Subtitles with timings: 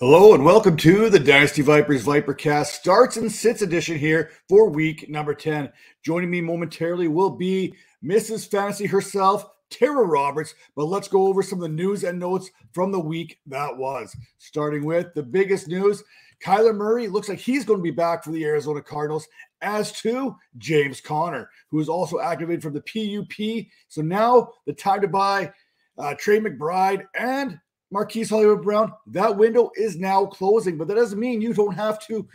[0.00, 5.08] Hello and welcome to the Dynasty Vipers Vipercast starts and sits edition here for week
[5.08, 5.70] number 10.
[6.02, 7.72] Joining me momentarily will be
[8.04, 8.50] Mrs.
[8.50, 10.56] Fantasy herself, Tara Roberts.
[10.74, 14.16] But let's go over some of the news and notes from the week that was.
[14.38, 16.02] Starting with the biggest news
[16.44, 19.28] Kyler Murray looks like he's going to be back for the Arizona Cardinals,
[19.62, 23.66] as to James Conner, who is also activated from the PUP.
[23.86, 25.52] So now the time to buy
[25.96, 27.60] uh, Trey McBride and
[27.90, 32.04] Marquise Hollywood Brown, that window is now closing, but that doesn't mean you don't have
[32.06, 32.26] to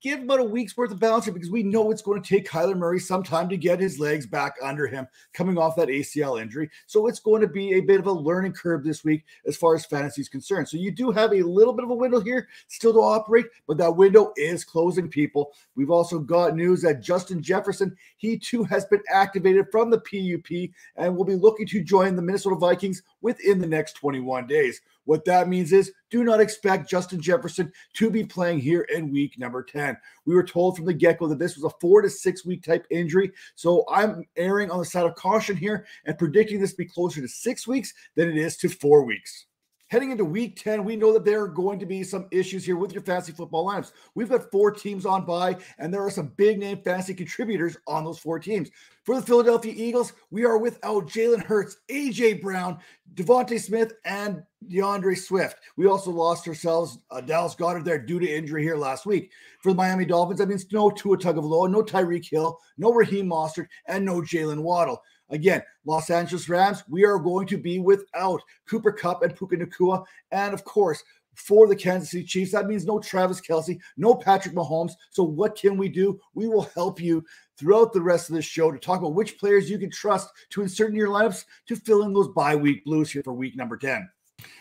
[0.00, 2.76] give about a week's worth of balance because we know it's going to take Kyler
[2.76, 6.70] Murray some time to get his legs back under him coming off that ACL injury.
[6.86, 9.74] So it's going to be a bit of a learning curve this week as far
[9.74, 10.68] as fantasy is concerned.
[10.68, 13.76] So you do have a little bit of a window here still to operate, but
[13.78, 15.52] that window is closing, people.
[15.76, 20.70] We've also got news that Justin Jefferson, he too has been activated from the PUP
[20.96, 24.80] and will be looking to join the Minnesota Vikings within the next 21 days.
[25.04, 29.38] What that means is do not expect Justin Jefferson to be playing here in week
[29.38, 29.96] number 10.
[30.26, 32.62] We were told from the get go that this was a four to six week
[32.62, 33.32] type injury.
[33.54, 37.20] So I'm erring on the side of caution here and predicting this to be closer
[37.20, 39.46] to six weeks than it is to four weeks.
[39.90, 42.76] Heading into week 10, we know that there are going to be some issues here
[42.76, 43.90] with your fantasy football lineups.
[44.14, 48.04] We've got four teams on bye, and there are some big name fantasy contributors on
[48.04, 48.70] those four teams.
[49.02, 52.78] For the Philadelphia Eagles, we are without Jalen Hurts, AJ Brown,
[53.14, 55.56] DeVonta Smith, and D'Andre Swift.
[55.76, 59.32] We also lost ourselves uh, Dallas Goedert there due to injury here last week.
[59.60, 63.66] For the Miami Dolphins, that means no Tua Tagovailoa, no Tyreek Hill, no Raheem Mostert,
[63.86, 65.02] and no Jalen Waddle.
[65.30, 70.04] Again, Los Angeles Rams, we are going to be without Cooper Kupp and Puka Nacua.
[70.32, 71.02] And of course,
[71.34, 74.92] for the Kansas City Chiefs, that means no Travis Kelce, no Patrick Mahomes.
[75.10, 76.18] So, what can we do?
[76.34, 77.24] We will help you
[77.56, 80.62] throughout the rest of this show to talk about which players you can trust to
[80.62, 83.76] insert in your lineups to fill in those bye week blues here for week number
[83.76, 84.08] 10.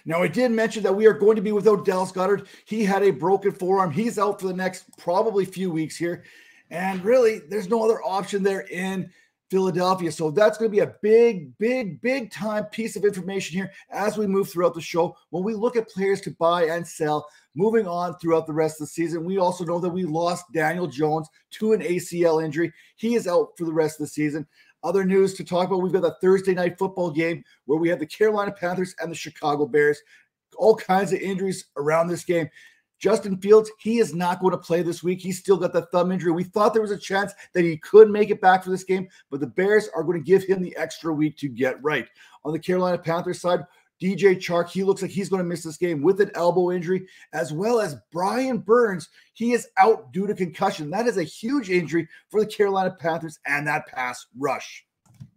[0.06, 2.48] Now, I did mention that we are going to be without Dallas Goedert.
[2.66, 3.92] He had a broken forearm.
[3.92, 6.24] He's out for the next probably few weeks here.
[6.70, 9.10] And really, there's no other option there in
[9.50, 10.12] Philadelphia.
[10.12, 14.18] So that's going to be a big, big, big time piece of information here as
[14.18, 15.16] we move throughout the show.
[15.30, 18.88] When we look at players to buy and sell, moving on throughout the rest of
[18.88, 22.72] the season, we also know that we lost Daniel Jones to an ACL injury.
[22.96, 24.48] He is out for the rest of the season.
[24.84, 28.00] Other news to talk about we've got the Thursday night football game where we have
[28.00, 30.00] the Carolina Panthers and the Chicago Bears.
[30.58, 32.50] All kinds of injuries around this game.
[33.00, 35.22] Justin Fields, he is not going to play this week.
[35.22, 36.32] He's still got that thumb injury.
[36.32, 39.08] We thought there was a chance that he could make it back for this game,
[39.32, 42.08] but the Bears are going to give him the extra week to get right.
[42.44, 43.62] On the Carolina Panthers side,
[44.02, 47.06] DJ Chark, he looks like he's going to miss this game with an elbow injury,
[47.34, 49.10] as well as Brian Burns.
[49.34, 50.90] He is out due to concussion.
[50.90, 54.86] That is a huge injury for the Carolina Panthers and that pass rush.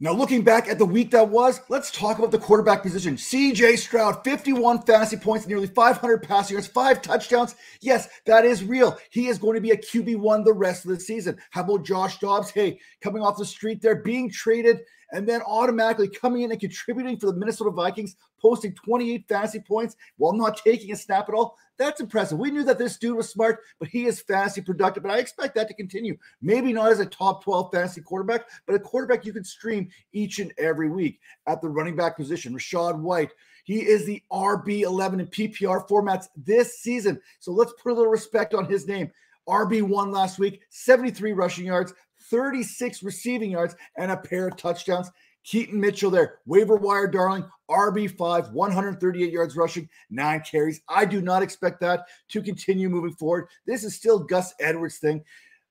[0.03, 3.15] Now, looking back at the week that was, let's talk about the quarterback position.
[3.15, 7.55] CJ Stroud, 51 fantasy points, nearly 500 passing yards, five touchdowns.
[7.81, 8.99] Yes, that is real.
[9.11, 11.39] He is going to be a QB1 the rest of the season.
[11.51, 12.51] How about Josh Dobbs?
[12.51, 14.81] Hey, coming off the street there, being traded
[15.13, 19.95] and then automatically coming in and contributing for the Minnesota Vikings, posting 28 fantasy points
[20.17, 21.57] while not taking a snap at all.
[21.79, 22.39] That's impressive.
[22.39, 25.55] We knew that this dude was smart, but he is fantasy productive, But I expect
[25.55, 26.17] that to continue.
[26.41, 30.39] Maybe not as a top 12 fantasy quarterback, but a quarterback you can stream each
[30.39, 32.55] and every week at the running back position.
[32.55, 33.33] Rachaad White,
[33.65, 37.21] he is the RB11 in PPR formats this season.
[37.41, 39.11] So let's put a little respect on his name.
[39.49, 41.93] RB1 last week, 73 rushing yards,
[42.31, 45.11] 36 receiving yards, and a pair of touchdowns.
[45.45, 50.81] Keaton Mitchell there, waiver wire darling, RB5, 138 yards rushing, nine carries.
[50.89, 53.49] I do not expect that to continue moving forward.
[53.67, 55.25] This is still Gus Edwards' thing.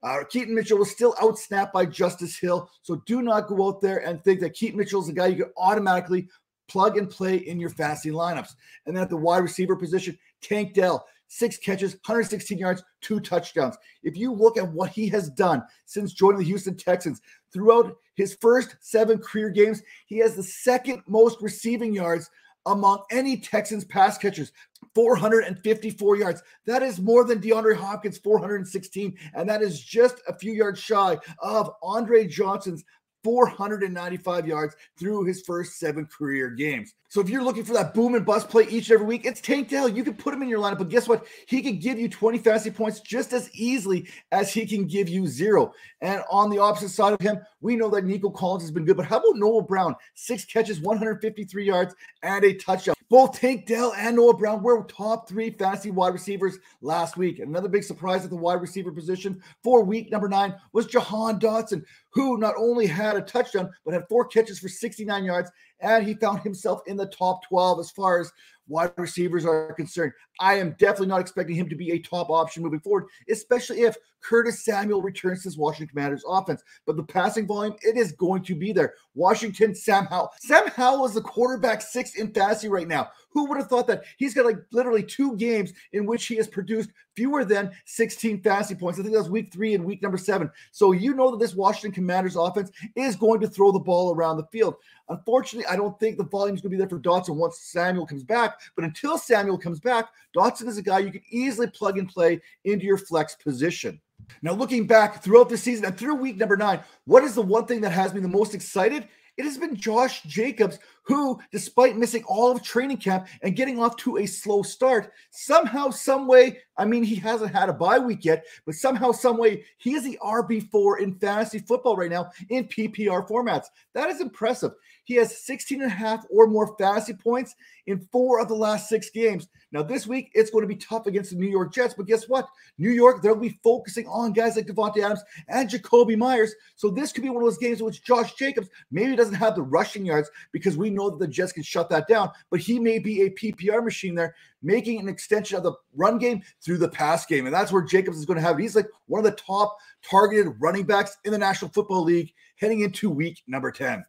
[0.03, 2.69] Uh, Keaton Mitchell was still outsnapped by Justice Hill.
[2.81, 5.43] So do not go out there and think that Keaton Mitchell is a guy you
[5.43, 6.27] can automatically
[6.67, 8.55] plug and play in your fantasy lineups.
[8.85, 13.77] And then at the wide receiver position, Tank Dell, six catches, 116 yards, two touchdowns.
[14.03, 17.21] If you look at what he has done since joining the Houston Texans,
[17.53, 22.29] throughout his first seven career games, he has the second most receiving yards
[22.65, 24.51] among any Texans pass catchers.
[24.93, 26.43] 454 yards.
[26.65, 29.17] That is more than DeAndre Hopkins' 416.
[29.33, 32.83] And that is just a few yards shy of Andre Johnson's
[33.23, 36.93] 495 yards through his first seven career games.
[37.09, 39.41] So if you're looking for that boom and bust play each and every week, it's
[39.41, 39.89] Tank Dell.
[39.89, 41.25] You can put him in your lineup, but guess what?
[41.47, 45.27] He can give you 20 fantasy points just as easily as he can give you
[45.27, 45.73] zero.
[45.99, 48.97] And on the opposite side of him, we know that Nico Collins has been good,
[48.97, 49.95] but how about Noah Brown?
[50.15, 52.95] Six catches, 153 yards, and a touchdown.
[53.09, 57.39] Both Tank Dell and Noah Brown were top three fantasy wide receivers last week.
[57.39, 61.83] Another big surprise at the wide receiver position for week number nine was Jahan Dotson,
[62.13, 66.13] who not only had a touchdown, but had four catches for 69 yards, and he
[66.13, 68.31] found himself in the top 12 as far as
[68.67, 70.13] wide receivers are concerned.
[70.41, 73.95] I am definitely not expecting him to be a top option moving forward, especially if
[74.21, 76.63] Curtis Samuel returns to his Washington Commanders offense.
[76.85, 78.95] But the passing volume, it is going to be there.
[79.13, 80.31] Washington, Sam Howell.
[80.39, 83.09] Sam Howell is the quarterback six in fantasy right now.
[83.33, 84.03] Who would have thought that?
[84.17, 88.75] He's got like literally two games in which he has produced fewer than 16 fantasy
[88.75, 88.99] points.
[88.99, 90.49] I think that was week three and week number seven.
[90.71, 94.37] So you know that this Washington Commanders offense is going to throw the ball around
[94.37, 94.75] the field.
[95.09, 98.05] Unfortunately, I don't think the volume is going to be there for Dotson once Samuel
[98.05, 98.59] comes back.
[98.75, 102.41] But until Samuel comes back, Dotson is a guy you can easily plug and play
[102.63, 103.99] into your flex position.
[104.41, 107.65] Now, looking back throughout the season and through week number nine, what is the one
[107.65, 109.07] thing that has me the most excited?
[109.37, 113.95] It has been Josh Jacobs, who, despite missing all of training camp and getting off
[113.97, 118.25] to a slow start, somehow, some way, I mean, he hasn't had a bye week
[118.25, 122.67] yet, but somehow, some way, he is the RB4 in fantasy football right now in
[122.67, 123.67] PPR formats.
[123.93, 124.73] That is impressive.
[125.03, 127.55] He has 16 and a half or more fantasy points
[127.87, 129.47] in four of the last six games.
[129.71, 132.27] Now, this week, it's going to be tough against the New York Jets, but guess
[132.27, 132.47] what?
[132.77, 136.53] New York, they'll be focusing on guys like Davante Adams and Jakobi Meyers.
[136.75, 139.55] So this could be one of those games in which Josh Jacobs maybe doesn't have
[139.55, 142.79] the rushing yards because we know that the Jets can shut that down, but he
[142.79, 146.89] may be a PPR machine there, making an extension of the run game through the
[146.89, 147.45] pass game.
[147.45, 148.61] And that's where Jacobs is going to have it.
[148.61, 152.81] He's like one of the top targeted running backs in the National Football League heading
[152.81, 154.03] into week number 10.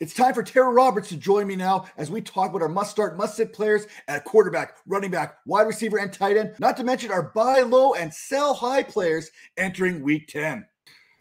[0.00, 2.92] It's time for Tara Roberts to join me now as we talk about our must
[2.92, 6.84] start, must sit players at quarterback, running back, wide receiver, and tight end, not to
[6.84, 10.64] mention our buy low and sell high players entering week 10.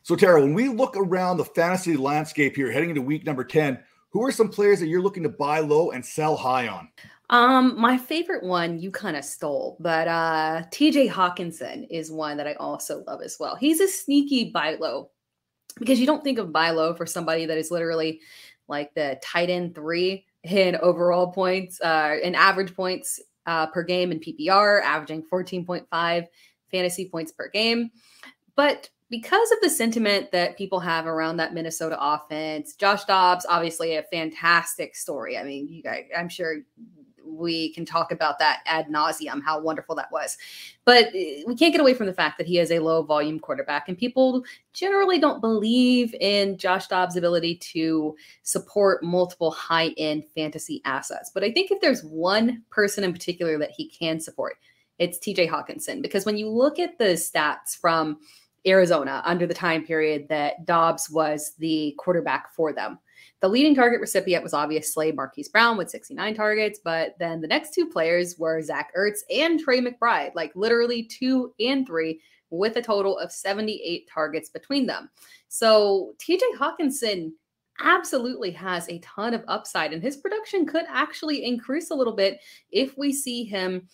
[0.04, 3.80] So, Tara, when we look around the fantasy landscape here heading into week number 10,
[4.12, 6.88] who are some players that you're looking to buy low and sell high on?
[7.32, 12.48] Um, my favorite one you kind of stole, but uh TJ Hockenson is one that
[12.48, 13.56] I also love as well.
[13.56, 15.10] He's a sneaky buy low
[15.80, 18.22] because you don't think of buy low for somebody that is literally
[18.68, 24.12] like the tight end three in overall points, uh, in average points uh, per game
[24.12, 26.28] in PPR, averaging 14.5
[26.72, 27.92] fantasy points per game.
[28.56, 33.96] But because of the sentiment that people have around that Minnesota offense, Josh Dobbs, obviously
[33.96, 35.38] a fantastic story.
[35.38, 36.58] I mean, you guys, I'm sure
[37.38, 40.38] we can talk about that ad nauseum, how wonderful that was.
[40.86, 43.40] But eh, we can't get away from the fact that he is a low volume
[43.40, 44.44] quarterback, and people
[44.74, 51.32] generally don't believe in Josh Dobbs' ability to support multiple high end fantasy assets.
[51.34, 54.58] But I think if there's one person in particular that he can support,
[55.00, 56.02] it's TJ Hockenson.
[56.02, 58.18] Because when you look at the stats from
[58.66, 63.00] Arizona under the time period that Dobbs was the quarterback for them,
[63.42, 67.74] the leading target recipient was obviously Marquise Brown with 69 targets, but then the next
[67.74, 72.20] two players were Zach Ertz and Trey McBride, like literally two and three,
[72.50, 75.10] with a total of 78 targets between them.
[75.50, 77.32] So TJ Hockenson
[77.80, 82.40] absolutely has a ton of upside, and his production could actually increase a little bit
[82.72, 83.88] if we see him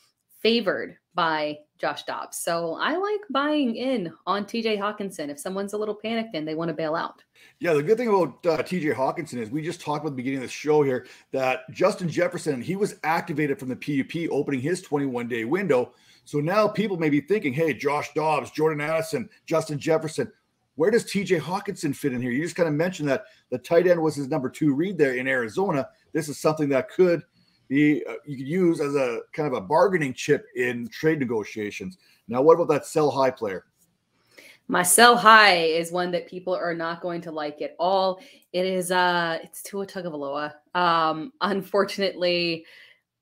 [0.43, 2.37] favored by Josh Dobbs.
[2.37, 5.29] So I like buying in on TJ Hockenson.
[5.29, 7.23] if someone's a little panicked and they want to bail out.
[7.59, 10.39] Yeah, the good thing about uh, TJ Hockenson is we just talked about the beginning
[10.39, 14.81] of the show here that Justin Jefferson, he was activated from the PUP opening his
[14.81, 15.93] 21 day window.
[16.25, 20.31] So now people may be thinking, hey, Josh Dobbs, Jordan Addison, Justin Jefferson,
[20.75, 22.31] where does TJ Hockenson fit in here?
[22.31, 25.15] You just kind of mentioned that the tight end was his number two read there
[25.15, 25.89] in Arizona.
[26.13, 27.23] This is something that could
[27.73, 31.97] uh, you could use as a kind of a bargaining chip in trade negotiations.
[32.27, 33.65] Now, what about that sell high player?
[34.67, 38.21] My sell high is one that people are not going to like at all.
[38.53, 40.53] It is uh it's Tua Tagovailoa.
[40.73, 42.65] Um unfortunately,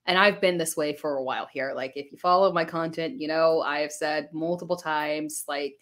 [0.06, 1.72] and I've been this way for a while here.
[1.74, 5.74] Like if you follow my content, you know, I have said multiple times like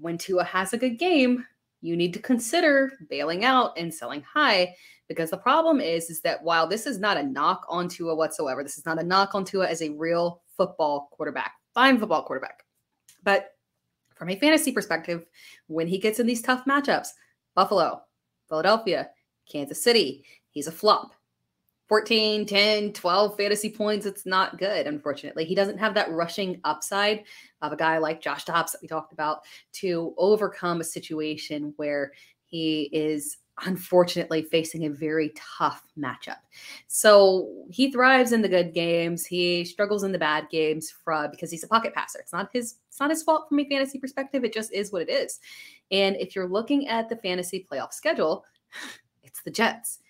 [0.00, 1.44] when Tua has a good game,
[1.80, 4.74] you need to consider bailing out and selling high
[5.08, 8.62] because the problem is is that while this is not a knock on Tua whatsoever,
[8.62, 12.64] this is not a knock on Tua as a real football quarterback, fine football quarterback.
[13.24, 13.54] But
[14.14, 15.24] from a fantasy perspective,
[15.66, 17.08] when he gets in these tough matchups,
[17.54, 18.02] Buffalo,
[18.48, 19.10] Philadelphia,
[19.50, 21.12] Kansas City, he's a flop.
[21.88, 24.04] 14, 10, 12 fantasy points.
[24.04, 25.46] It's not good, unfortunately.
[25.46, 27.24] He doesn't have that rushing upside
[27.62, 29.40] of a guy like Josh Dobbs that we talked about
[29.74, 32.12] to overcome a situation where
[32.44, 36.38] he is unfortunately facing a very tough matchup.
[36.86, 39.26] So he thrives in the good games.
[39.26, 42.20] He struggles in the bad games from, because he's a pocket passer.
[42.20, 44.44] It's not his it's not his fault from a fantasy perspective.
[44.44, 45.40] It just is what it is.
[45.90, 48.44] And if you're looking at the fantasy playoff schedule,
[49.22, 50.00] it's the Jets.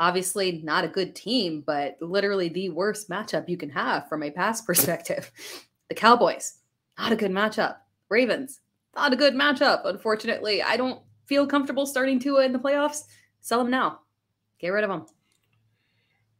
[0.00, 4.30] Obviously, not a good team, but literally the worst matchup you can have from a
[4.30, 5.30] pass perspective.
[5.88, 6.58] The Cowboys,
[6.98, 7.76] not a good matchup.
[8.08, 8.60] Ravens,
[8.94, 9.82] not a good matchup.
[9.84, 13.04] Unfortunately, I don't feel comfortable starting Tua in the playoffs,
[13.40, 14.00] sell him now.
[14.58, 15.06] Get rid of him.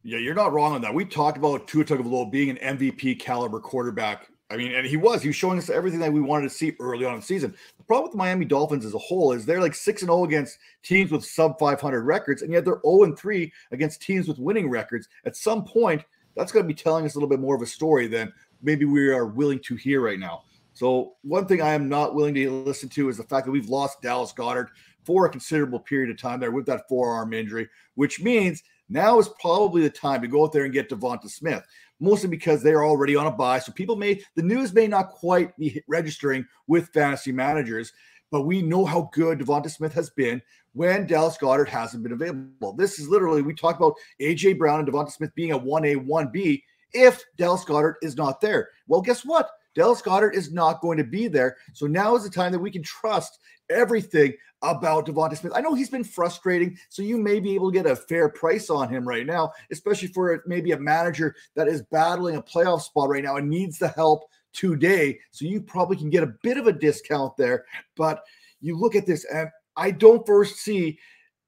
[0.03, 0.93] Yeah, you're not wrong on that.
[0.93, 4.29] We talked about Tua Tagovailoa being an MVP caliber quarterback.
[4.51, 5.23] I mean, and he was.
[5.23, 7.55] He was showing us everything that we wanted to see early on in the season.
[7.79, 10.19] The problem with the Miami Dolphins as a whole is they're like six and zero
[10.19, 14.27] oh against teams with sub 500 records, and yet they're 0 and 3 against teams
[14.27, 15.09] with winning records.
[15.25, 16.03] At some point,
[16.35, 18.31] that's going to be telling us a little bit more of a story than
[18.61, 20.43] maybe we are willing to hear right now.
[20.73, 23.69] So, one thing I am not willing to listen to is the fact that we've
[23.69, 24.69] lost Dallas Goedert
[25.05, 29.29] for a considerable period of time there with that forearm injury, which means now is
[29.39, 31.63] probably the time to go out there and get Devonta Smith,
[31.99, 33.59] mostly because they're already on a bye.
[33.59, 37.93] So people may, the news may not quite be registering with fantasy managers,
[38.31, 40.41] but we know how good Devonta Smith has been
[40.73, 42.73] when Dallas Goedert hasn't been available.
[42.73, 44.53] This is literally, we talk about A.J.
[44.53, 46.63] Brown and Devonta Smith being a 1A, 1B
[46.93, 48.69] if Dallas Goedert is not there.
[48.87, 49.49] Well, guess what?
[49.75, 51.57] Dallas Goedert is not going to be there.
[51.73, 53.39] So now is the time that we can trust
[53.69, 55.53] everything about Devonta Smith.
[55.55, 58.69] I know he's been frustrating, so you may be able to get a fair price
[58.69, 63.09] on him right now, especially for maybe a manager that is battling a playoff spot
[63.09, 65.19] right now and needs the help today.
[65.31, 67.65] So you probably can get a bit of a discount there.
[67.97, 68.23] But
[68.61, 70.97] you look at this, and I don't first see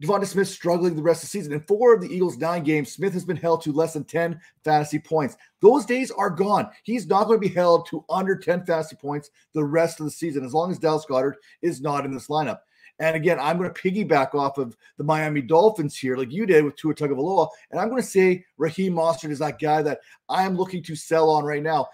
[0.03, 1.53] Devonta Smith struggling the rest of the season.
[1.53, 4.39] In four of the Eagles' nine games, Smith has been held to less than 10
[4.63, 5.37] fantasy points.
[5.61, 6.69] Those days are gone.
[6.83, 10.11] He's not going to be held to under 10 fantasy points the rest of the
[10.11, 12.59] season as long as Dallas Goedert is not in this lineup.
[12.99, 16.63] And again, I'm going to piggyback off of the Miami Dolphins here, like you did
[16.63, 19.99] with Tua Tagovailoa, and I'm going to say Raheem Mostert is that guy that
[20.29, 21.89] I am looking to sell on right now.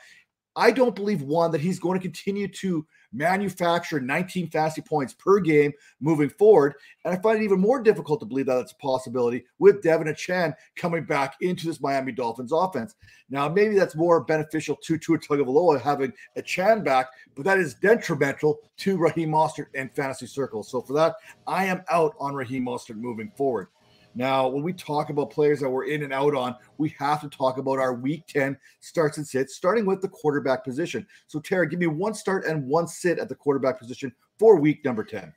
[0.55, 5.39] I don't believe one that he's going to continue to manufacture 19 fantasy points per
[5.39, 6.75] game moving forward.
[7.05, 10.07] And I find it even more difficult to believe that it's a possibility with De'Von
[10.07, 12.95] Achane coming back into this Miami Dolphins offense.
[13.29, 18.59] Now, maybe that's more beneficial to Tua Tagovailoa having Achane back, but that is detrimental
[18.77, 20.69] to Raheem Mostert and fantasy circles.
[20.69, 21.15] So for that,
[21.47, 23.67] I am out on Raheem Mostert moving forward.
[24.13, 27.29] Now, when we talk about players that we're in and out on, we have to
[27.29, 31.07] talk about our week 10 starts and sits, starting with the quarterback position.
[31.27, 34.83] So, Tara, give me one start and one sit at the quarterback position for week
[34.83, 35.33] number 10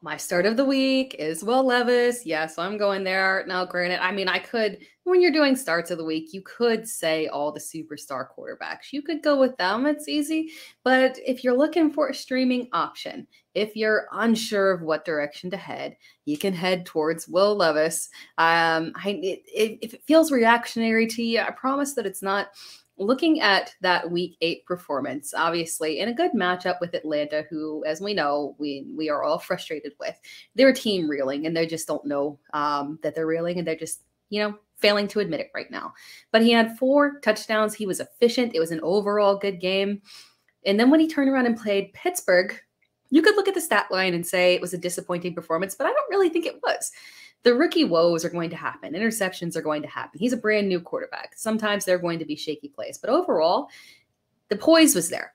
[0.00, 2.24] my start of the week is Will Levis.
[2.24, 3.44] Yeah, so I'm going there.
[3.48, 6.86] Now, granted, I mean, I could, when you're doing starts of the week, you could
[6.86, 8.92] say all the superstar quarterbacks.
[8.92, 9.86] You could go with them.
[9.86, 10.52] It's easy.
[10.84, 15.56] But if you're looking for a streaming option, if you're unsure of what direction to
[15.56, 18.08] head, you can head towards Will Levis.
[18.38, 22.50] Um, I, it, it, if it feels reactionary to you, I promise that it's not
[22.98, 28.00] looking at that week eight performance, obviously in a good matchup with Atlanta, who, as
[28.00, 30.18] we know, we we are all frustrated with.
[30.54, 33.76] They're a team reeling, and they just don't know um, that they're reeling, and they're
[33.76, 35.92] just you know failing to admit it right now.
[36.32, 37.74] But he had four touchdowns.
[37.74, 38.54] He was efficient.
[38.54, 40.02] It was an overall good game.
[40.64, 42.54] And then when he turned around and played Pittsburgh,
[43.10, 45.86] you could look at the stat line and say it was a disappointing performance, but
[45.86, 46.92] I don't really think it was
[47.44, 48.94] the rookie woes are going to happen.
[48.94, 50.18] Interceptions are going to happen.
[50.18, 51.34] He's a brand new quarterback.
[51.36, 53.68] Sometimes they're going to be shaky plays, but overall,
[54.48, 55.34] the poise was there.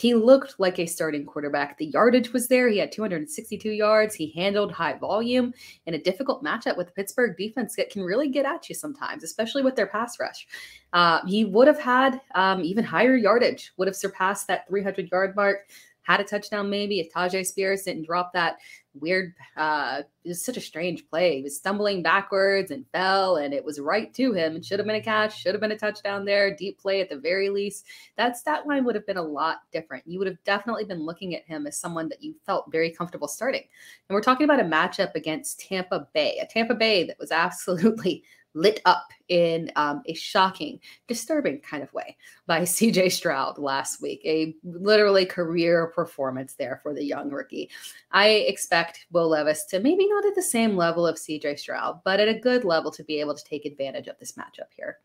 [0.00, 1.76] He looked like a starting quarterback.
[1.76, 2.70] The yardage was there.
[2.70, 4.14] He had 262 yards.
[4.14, 5.52] He handled high volume
[5.84, 9.22] in a difficult matchup with the Pittsburgh defense that can really get at you sometimes,
[9.22, 10.46] especially with their pass rush.
[10.94, 15.36] Uh, he would have had um, even higher yardage, would have surpassed that 300 yard
[15.36, 15.68] mark
[16.02, 18.56] had a touchdown maybe if Tyjae Spears didn't drop that
[18.94, 21.38] weird uh it was such a strange play.
[21.38, 24.56] He was stumbling backwards and fell and it was right to him.
[24.56, 27.08] It should have been a catch, should have been a touchdown there, deep play at
[27.08, 27.86] the very least.
[28.18, 30.06] That stat line would have been a lot different.
[30.06, 33.28] You would have definitely been looking at him as someone that you felt very comfortable
[33.28, 33.62] starting.
[33.62, 38.24] And we're talking about a matchup against Tampa Bay, a Tampa Bay that was absolutely
[38.54, 42.16] lit up in um, a shocking, disturbing kind of way
[42.46, 44.20] by CJ Stroud last week.
[44.24, 47.70] A literally career performance there for the young rookie.
[48.12, 52.20] I expect Will Levis to maybe not at the same level of CJ Stroud, but
[52.20, 54.98] at a good level to be able to take advantage of this matchup here.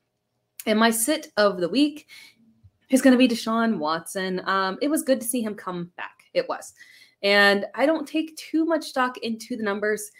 [0.65, 2.07] And my sit of the week
[2.89, 4.41] is going to be Deshaun Watson.
[4.47, 6.23] Um, it was good to see him come back.
[6.33, 6.73] It was.
[7.21, 10.11] And I don't take too much stock into the numbers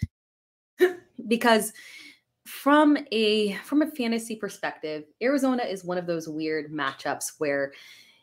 [1.28, 1.74] because
[2.46, 7.74] from a from a fantasy perspective, Arizona is one of those weird matchups where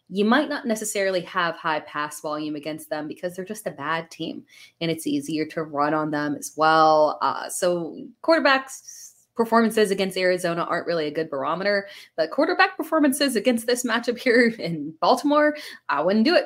[0.08, 4.10] you might not necessarily have high pass volume against them because they're just a bad
[4.10, 4.44] team
[4.80, 7.18] and it's easier to run on them as well.
[7.22, 13.66] Uh, so quarterbacks performances against Arizona aren't really a good barometer, but quarterback performances against
[13.66, 15.56] this matchup here in Baltimore,
[15.88, 16.44] I wouldn't do it.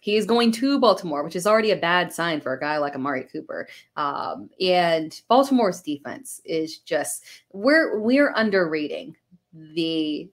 [0.00, 2.94] He is going to Baltimore, which is already a bad sign for a guy like
[2.94, 3.68] Amari Cooper.
[3.96, 9.16] Um, and Baltimore's defense is just we're we're underrating
[9.52, 10.28] the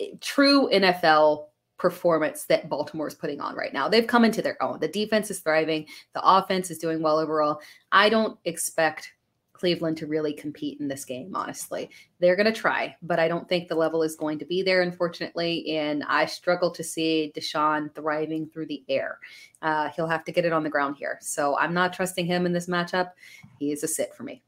[0.00, 1.46] eh, true NFL
[1.78, 3.88] performance that Baltimore is putting on right now.
[3.88, 4.80] They've come into their own.
[4.80, 5.86] The defense is thriving.
[6.14, 7.60] The offense is doing well overall.
[7.92, 9.12] I don't expect
[9.54, 11.88] Cleveland to really compete in this game, honestly.
[12.18, 14.82] They're going to try, but I don't think the level is going to be there,
[14.82, 15.76] unfortunately.
[15.76, 19.18] And I struggle to see Deshaun thriving through the air.
[19.62, 21.18] Uh, he'll have to get it on the ground here.
[21.22, 23.12] So I'm not trusting him in this matchup.
[23.58, 24.42] He is a sit for me.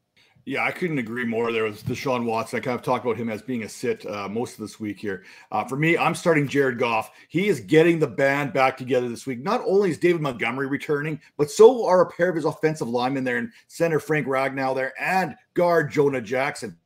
[0.48, 1.50] Yeah, I couldn't agree more.
[1.50, 2.60] There was Deshaun Watson.
[2.60, 4.96] I kind of talked about him as being a sit uh, most of this week
[4.96, 5.24] here.
[5.50, 7.10] Uh, for me, I'm starting Jared Goff.
[7.28, 9.42] He is getting the band back together this week.
[9.42, 13.24] Not only is David Montgomery returning, but so are a pair of his offensive linemen
[13.24, 16.76] there and center Frank Ragnow there and guard Jonah Jackson.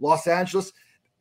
[0.00, 0.72] Los Angeles,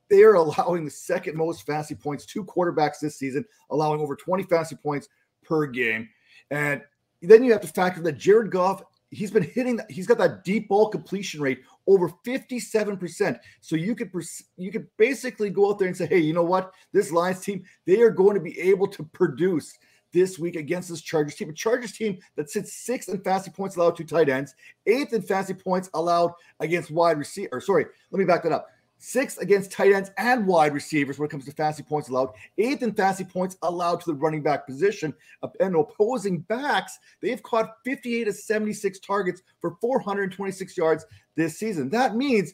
[0.10, 4.42] they are allowing the second most fantasy points to quarterbacks this season, allowing over 20
[4.46, 5.08] fantasy points
[5.44, 6.10] per game.
[6.50, 6.82] And
[7.22, 8.82] then you have to factor that Jared Goff
[9.16, 14.12] he's been hitting he's got that deep ball completion rate over 57% so you could
[14.58, 17.64] you could basically go out there and say hey you know what this lions team
[17.86, 19.78] they are going to be able to produce
[20.16, 21.50] this week against this Chargers team.
[21.50, 25.22] A Chargers team that sits sixth in fantasy points allowed to tight ends, eighth in
[25.22, 27.60] fantasy points allowed against wide receiver.
[27.60, 31.32] Sorry, let me back that up sixth against tight ends and wide receivers when it
[31.32, 35.14] comes to fantasy points allowed, eighth in fantasy points allowed to the running back position.
[35.60, 41.90] And opposing backs, they've caught 58 of 76 targets for 426 yards this season.
[41.90, 42.54] That means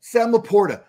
[0.00, 0.82] Sam LaPorta,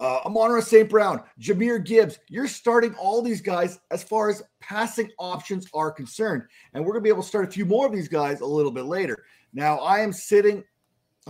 [0.00, 0.88] uh, Amon-Ra St.
[0.88, 6.42] Brown, Jahmyr Gibbs, you're starting all these guys as far as passing options are concerned.
[6.74, 8.46] And we're going to be able to start a few more of these guys a
[8.46, 9.24] little bit later.
[9.52, 10.64] Now, I am sitting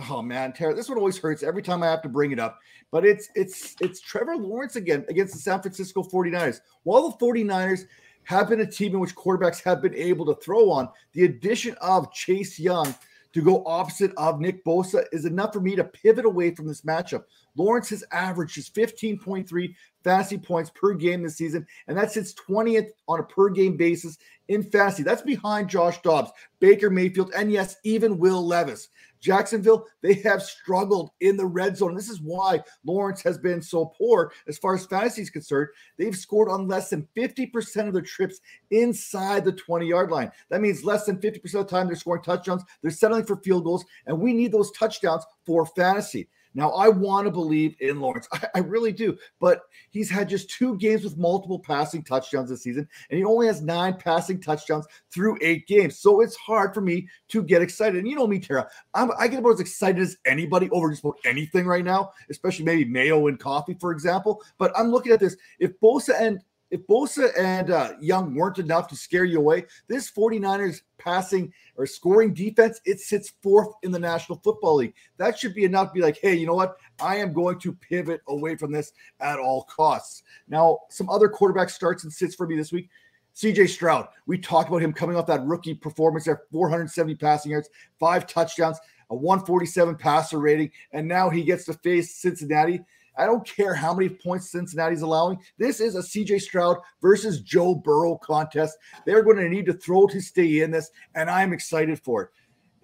[0.09, 2.59] oh man, Tara, this one always hurts every time I have to bring it up.
[2.91, 6.61] But it's it's it's Trevor Lawrence again against the San Francisco 49ers.
[6.83, 7.85] While the 49ers
[8.25, 11.75] have been a team in which quarterbacks have been able to throw on, the addition
[11.81, 12.93] of Chase Young
[13.33, 16.81] to go opposite of Nick Bosa is enough for me to pivot away from this
[16.81, 17.23] matchup.
[17.55, 22.89] Lawrence has averaged just 15.3 fantasy points per game this season, and that's sits 20th
[23.07, 24.17] on a per game basis
[24.47, 25.03] in fantasy.
[25.03, 28.89] That's behind Josh Dobbs, Baker Mayfield, and yes, even Will Levis.
[29.23, 31.95] Jacksonville, they have struggled in the red zone.
[31.95, 35.69] This is why Lawrence has been so poor as far as fantasy is concerned.
[35.97, 40.29] They've scored on less than 50% of their trips inside the 20 yard line.
[40.49, 42.63] That means less than 50% of the time they're scoring touchdowns.
[42.81, 46.27] They're settling for field goals, and we need those touchdowns for fantasy.
[46.55, 48.27] Now, I want to believe in Lawrence.
[48.31, 49.17] I, I, really do.
[49.39, 53.47] But he's had just two games with multiple passing touchdowns this season, and he only
[53.47, 55.99] has nine passing touchdowns through eight games.
[55.99, 57.97] So it's hard for me to get excited.
[57.97, 61.03] And you know me, Tara, I'm, I get about as excited as anybody over just
[61.03, 64.41] about anything right now, especially maybe mayo and coffee, for example.
[64.57, 65.35] But I'm looking at this.
[65.59, 66.39] If Bosa and
[66.73, 71.85] if Bosa and uh, Young weren't enough to scare you away, this 49ers passing or
[71.85, 74.95] scoring defense, it sits fourth in the National Football League.
[75.17, 76.77] That should be enough to be like, hey, you know what?
[76.99, 80.23] I am going to pivot away from this at all costs.
[80.47, 82.89] Now, some other quarterback starts and sits for me this week.
[83.35, 87.69] CJ Stroud, we talked about him coming off that rookie performance there 470 passing yards,
[87.99, 88.79] five touchdowns,
[89.11, 92.81] a 147 passer rating, and now he gets to face Cincinnati.
[93.17, 95.39] I don't care how many points Cincinnati's allowing.
[95.57, 98.77] This is a CJ Stroud versus Joe Burrow contest.
[99.05, 102.29] They're going to need to throw to stay in this, and I'm excited for it.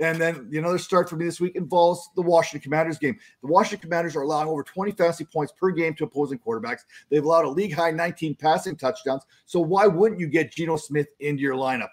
[0.02, 3.20] And then the another start for me this week involves the Washington Commanders game.
[3.42, 6.82] The Washington Commanders are allowing over 20 fantasy points per game to opposing quarterbacks.
[7.10, 9.24] They've allowed a league high 19 passing touchdowns.
[9.46, 11.90] So why wouldn't you get Geno Smith into your lineup?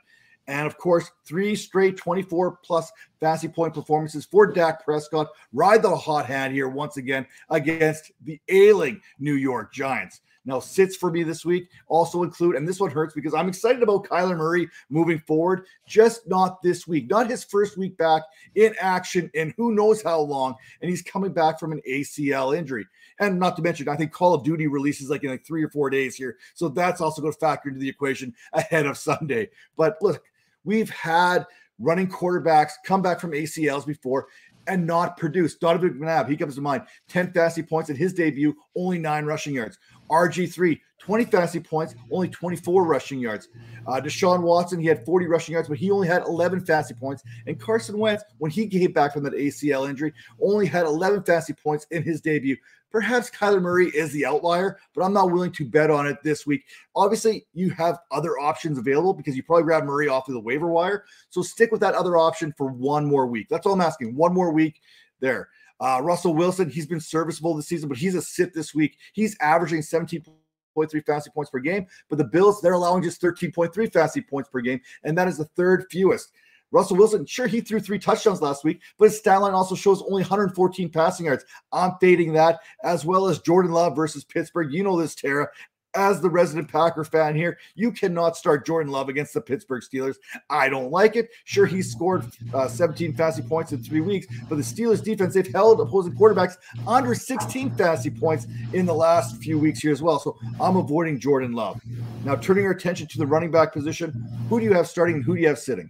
[0.49, 5.29] And of course, three straight 24 plus fantasy point performances for Dak Prescott.
[5.53, 10.21] Ride the hot hand here once again against the ailing New York Giants.
[10.47, 13.83] Now, sits for me this week also include, and this one hurts because I'm excited
[13.83, 18.23] about Kyler Murray moving forward, just not this week, not his first week back
[18.55, 20.55] in action in who knows how long.
[20.81, 22.87] And he's coming back from an ACL injury.
[23.19, 25.71] And not to mention, I think Call of Duty releases like in like three or
[25.71, 26.37] four days here.
[26.55, 29.51] So that's also going to factor into the equation ahead of Sunday.
[29.77, 30.23] But look,
[30.67, 31.47] We've had
[31.79, 34.27] running quarterbacks come back from ACLs before
[34.67, 35.55] and not produce.
[35.55, 36.83] Donovan McNabb, he comes to mind.
[37.09, 39.79] 10 fantasy points in his debut, only nine rushing yards.
[40.11, 43.49] RG3, 20 fantasy points, only 24 rushing yards.
[43.87, 47.23] Uh, Deshaun Watson, he had 40 rushing yards, but he only had 11 fantasy points.
[47.47, 51.53] And Carson Wentz, when he came back from that ACL injury, only had 11 fantasy
[51.53, 52.57] points in his debut.
[52.97, 56.47] Perhaps Kyler Murray is the outlier, but I'm not willing to bet on it this
[56.47, 56.65] week.
[56.95, 60.69] Obviously, you have other options available because you probably grab Murray off of the waiver
[60.69, 61.05] wire.
[61.29, 63.49] So stick with that other option for one more week.
[63.51, 64.17] That's all I'm asking.
[64.17, 64.81] One more week
[65.21, 65.51] there.
[65.79, 68.97] Uh, Russell Wilson, he's been serviceable this season, but he's a sit this week.
[69.13, 74.23] He's averaging 17.3 fantasy points per game, but the Bills, they're allowing just 13.3 fantasy
[74.23, 76.33] points per game, and that is the third fewest.
[76.73, 80.03] Russell Wilson, sure, he threw three touchdowns last week, but his stat line also shows
[80.03, 81.45] only 114 passing yards.
[81.73, 84.73] I'm fading that, as well as Jordan Love versus Pittsburgh.
[84.73, 85.49] You know this, Tara.
[85.95, 90.17] as the resident Packer fan here, you cannot start Jordan Love against the Pittsburgh Steelers.
[90.51, 91.31] I don't like it.
[91.45, 95.51] Sure, he scored uh, 17 fantasy points in three weeks, but the Steelers defense, they've
[95.53, 100.19] held opposing quarterbacks under 16 fantasy points in the last few weeks here as well.
[100.19, 101.81] So I'm avoiding Jordan Love.
[102.25, 104.13] Now, turning our attention to the running back position,
[104.49, 105.89] who do you have starting and who do you have sitting?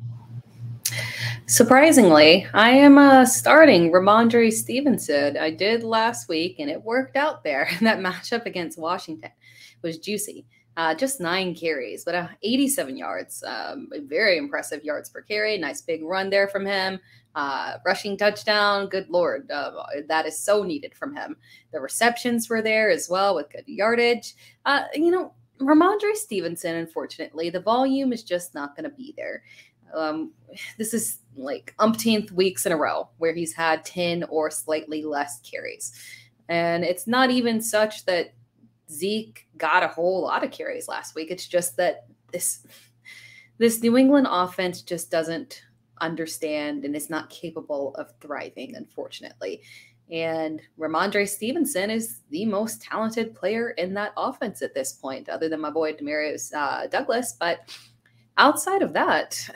[1.49, 5.37] Surprisingly, I am uh, starting Rhamondre Stevenson.
[5.37, 7.69] I did last week, and it worked out there.
[7.83, 9.31] that matchup against Washington
[9.81, 10.45] was juicy.
[10.77, 13.45] Uh, just nine carries, but uh, 87 yards.
[13.45, 15.57] Um, very impressive yards per carry.
[15.57, 16.99] Nice big run there from him.
[17.37, 18.89] Uh, rushing touchdown.
[18.89, 19.71] Good lord, uh,
[20.09, 21.37] that is so needed from him.
[21.73, 24.35] The receptions were there as well with good yardage.
[24.65, 29.45] Uh, you know, Rhamondre Stevenson, unfortunately, the volume is just not going to be there.
[29.95, 30.33] Um,
[30.79, 35.41] this is like umpteenth weeks in a row where he's had 10 or slightly less
[35.41, 35.93] carries.
[36.49, 38.35] And it's not even such that
[38.91, 41.31] Zeke got a whole lot of carries last week.
[41.31, 42.67] It's just that this
[43.59, 45.63] this New England offense just doesn't
[46.01, 49.63] understand and is not capable of thriving, unfortunately.
[50.11, 55.49] And Rhamondre Stevenson is the most talented player in that offense at this point, other
[55.49, 57.35] than my boy Demarius uh, Douglas.
[57.39, 57.75] But
[58.39, 59.49] outside of that,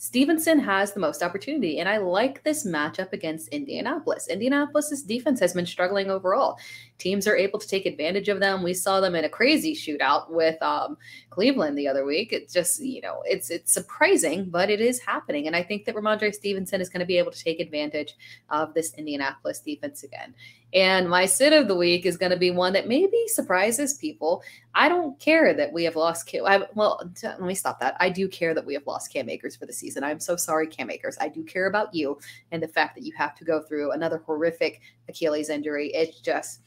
[0.00, 4.28] Stevenson has the most opportunity, and I like this matchup against Indianapolis.
[4.28, 6.56] Indianapolis's defense has been struggling overall.
[6.98, 8.62] Teams are able to take advantage of them.
[8.62, 10.96] We saw them in a crazy shootout with um,
[11.30, 12.32] Cleveland the other week.
[12.32, 15.46] It's just, you know, it's it's surprising, but it is happening.
[15.46, 18.16] And I think that Rhamondre Stevenson is going to be able to take advantage
[18.50, 20.34] of this Indianapolis defense again.
[20.74, 24.42] And my sit of the week is going to be one that maybe surprises people.
[24.74, 26.44] I don't care that we have lost Cam.
[26.44, 27.96] I, well, let me stop that.
[28.00, 30.04] I do care that we have lost Cam Akers for the season.
[30.04, 31.16] I'm so sorry, Cam Akers.
[31.20, 32.18] I do care about you
[32.52, 35.88] and the fact that you have to go through another horrific Achilles injury.
[35.94, 36.60] It's just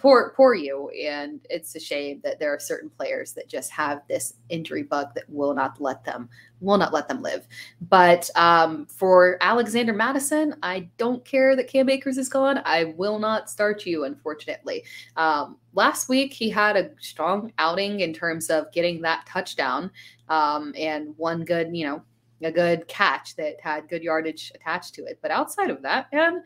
[0.00, 0.88] poor poor you.
[0.90, 5.14] And it's a shame that there are certain players that just have this injury bug
[5.14, 6.28] that will not let them
[6.60, 7.46] will not let them live.
[7.88, 12.60] But um, for alexander mattison i don't care that cam akers is gone.
[12.64, 14.84] I will not start you unfortunately.
[15.16, 19.90] Um, last week he had a strong outing in terms of getting that touchdown
[20.28, 22.02] um, and one good you know
[22.42, 25.18] a good catch that had good yardage attached to it.
[25.20, 26.42] But outside of that man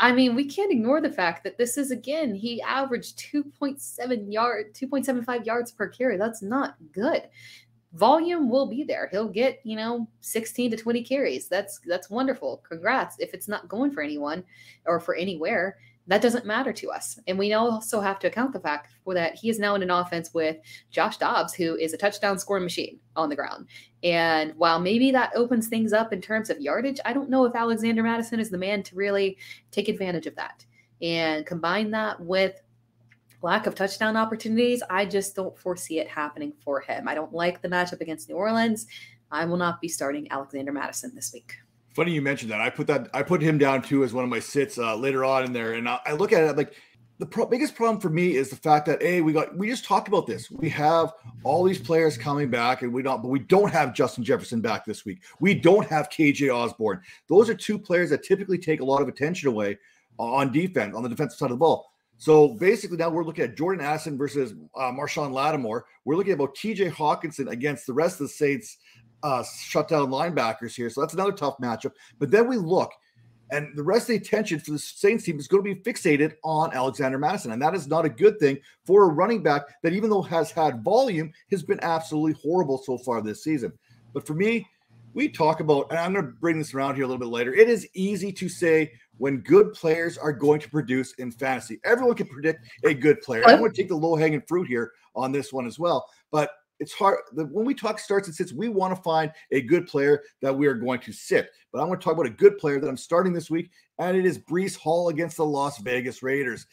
[0.00, 4.74] I mean, we can't ignore the fact that this is again, he averaged 2.7 yard,
[4.74, 6.16] 2.75 yards per carry.
[6.16, 7.22] That's not good.
[7.94, 9.08] Volume will be there.
[9.10, 11.48] He'll get, you know, 16 to 20 carries.
[11.48, 12.62] That's that's wonderful.
[12.68, 13.16] Congrats.
[13.18, 14.44] If it's not going for anyone
[14.84, 15.78] or for anywhere,
[16.08, 17.18] that doesn't matter to us.
[17.26, 19.90] And we also have to account the fact for that he is now in an
[19.90, 20.56] offense with
[20.90, 23.66] Josh Dobbs, who is a touchdown scoring machine on the ground.
[24.02, 27.54] And while maybe that opens things up in terms of yardage, I don't know if
[27.54, 29.36] Alexander Mattison is the man to really
[29.70, 30.64] take advantage of that.
[31.02, 32.60] And combine that with
[33.42, 37.06] lack of touchdown opportunities, I just don't foresee it happening for him.
[37.06, 38.86] I don't like the matchup against New Orleans.
[39.30, 41.52] I will not be starting Alexander Mattison this week.
[41.94, 42.60] Funny you mentioned that.
[42.60, 45.24] I put that I put him down too as one of my sits uh, later
[45.24, 46.74] on in there, and I, I look at it I'm like
[47.18, 49.84] the pro- biggest problem for me is the fact that a we got we just
[49.84, 50.50] talked about this.
[50.50, 54.22] We have all these players coming back, and we don't, but we don't have Justin
[54.22, 55.22] Jefferson back this week.
[55.40, 57.02] We don't have KJ Osborne.
[57.28, 59.78] Those are two players that typically take a lot of attention away
[60.18, 61.90] on defense on the defensive side of the ball.
[62.18, 65.86] So basically, now we're looking at Jordan Addison versus uh, Marshon Lattimore.
[66.04, 68.78] We're looking at about TJ Hockenson against the rest of the Saints
[69.22, 70.90] uh, shutdown linebackers here.
[70.90, 71.92] So that's another tough matchup.
[72.18, 72.92] But then we look,
[73.50, 76.34] and the rest of the attention for the Saints team is going to be fixated
[76.44, 77.52] on Alexander Mattison.
[77.52, 80.50] And that is not a good thing for a running back that, even though has
[80.50, 83.72] had volume, has been absolutely horrible so far this season.
[84.12, 84.68] But for me,
[85.14, 87.54] we talk about, and I'm going to bring this around here a little bit later.
[87.54, 91.80] It is easy to say when good players are going to produce in fantasy.
[91.84, 93.42] Everyone can predict a good player.
[93.46, 96.06] I'm going to take the low hanging fruit here on this one as well.
[96.30, 96.50] But
[96.80, 100.22] it's hard when we talk starts and sits we want to find a good player
[100.42, 101.50] that we are going to sit.
[101.72, 104.16] But i want to talk about a good player that i'm starting this week and
[104.16, 106.66] it is breece hall against the las vegas raiders.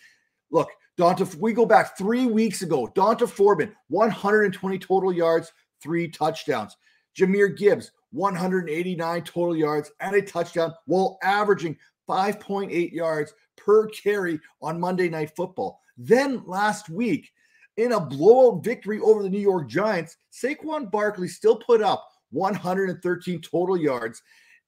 [0.52, 6.78] Look d'onta we go back three weeks ago d'onta foreman 120 total yards three touchdowns.
[7.18, 14.80] Jahmyr gibbs 189 total yards and a touchdown while averaging 5.8 yards per carry on
[14.80, 15.82] monday night football.
[15.98, 17.32] Then last week
[17.78, 23.42] in a blowout victory over the New York Giants, Saquon Barkley still put up 113
[23.42, 24.22] total yards.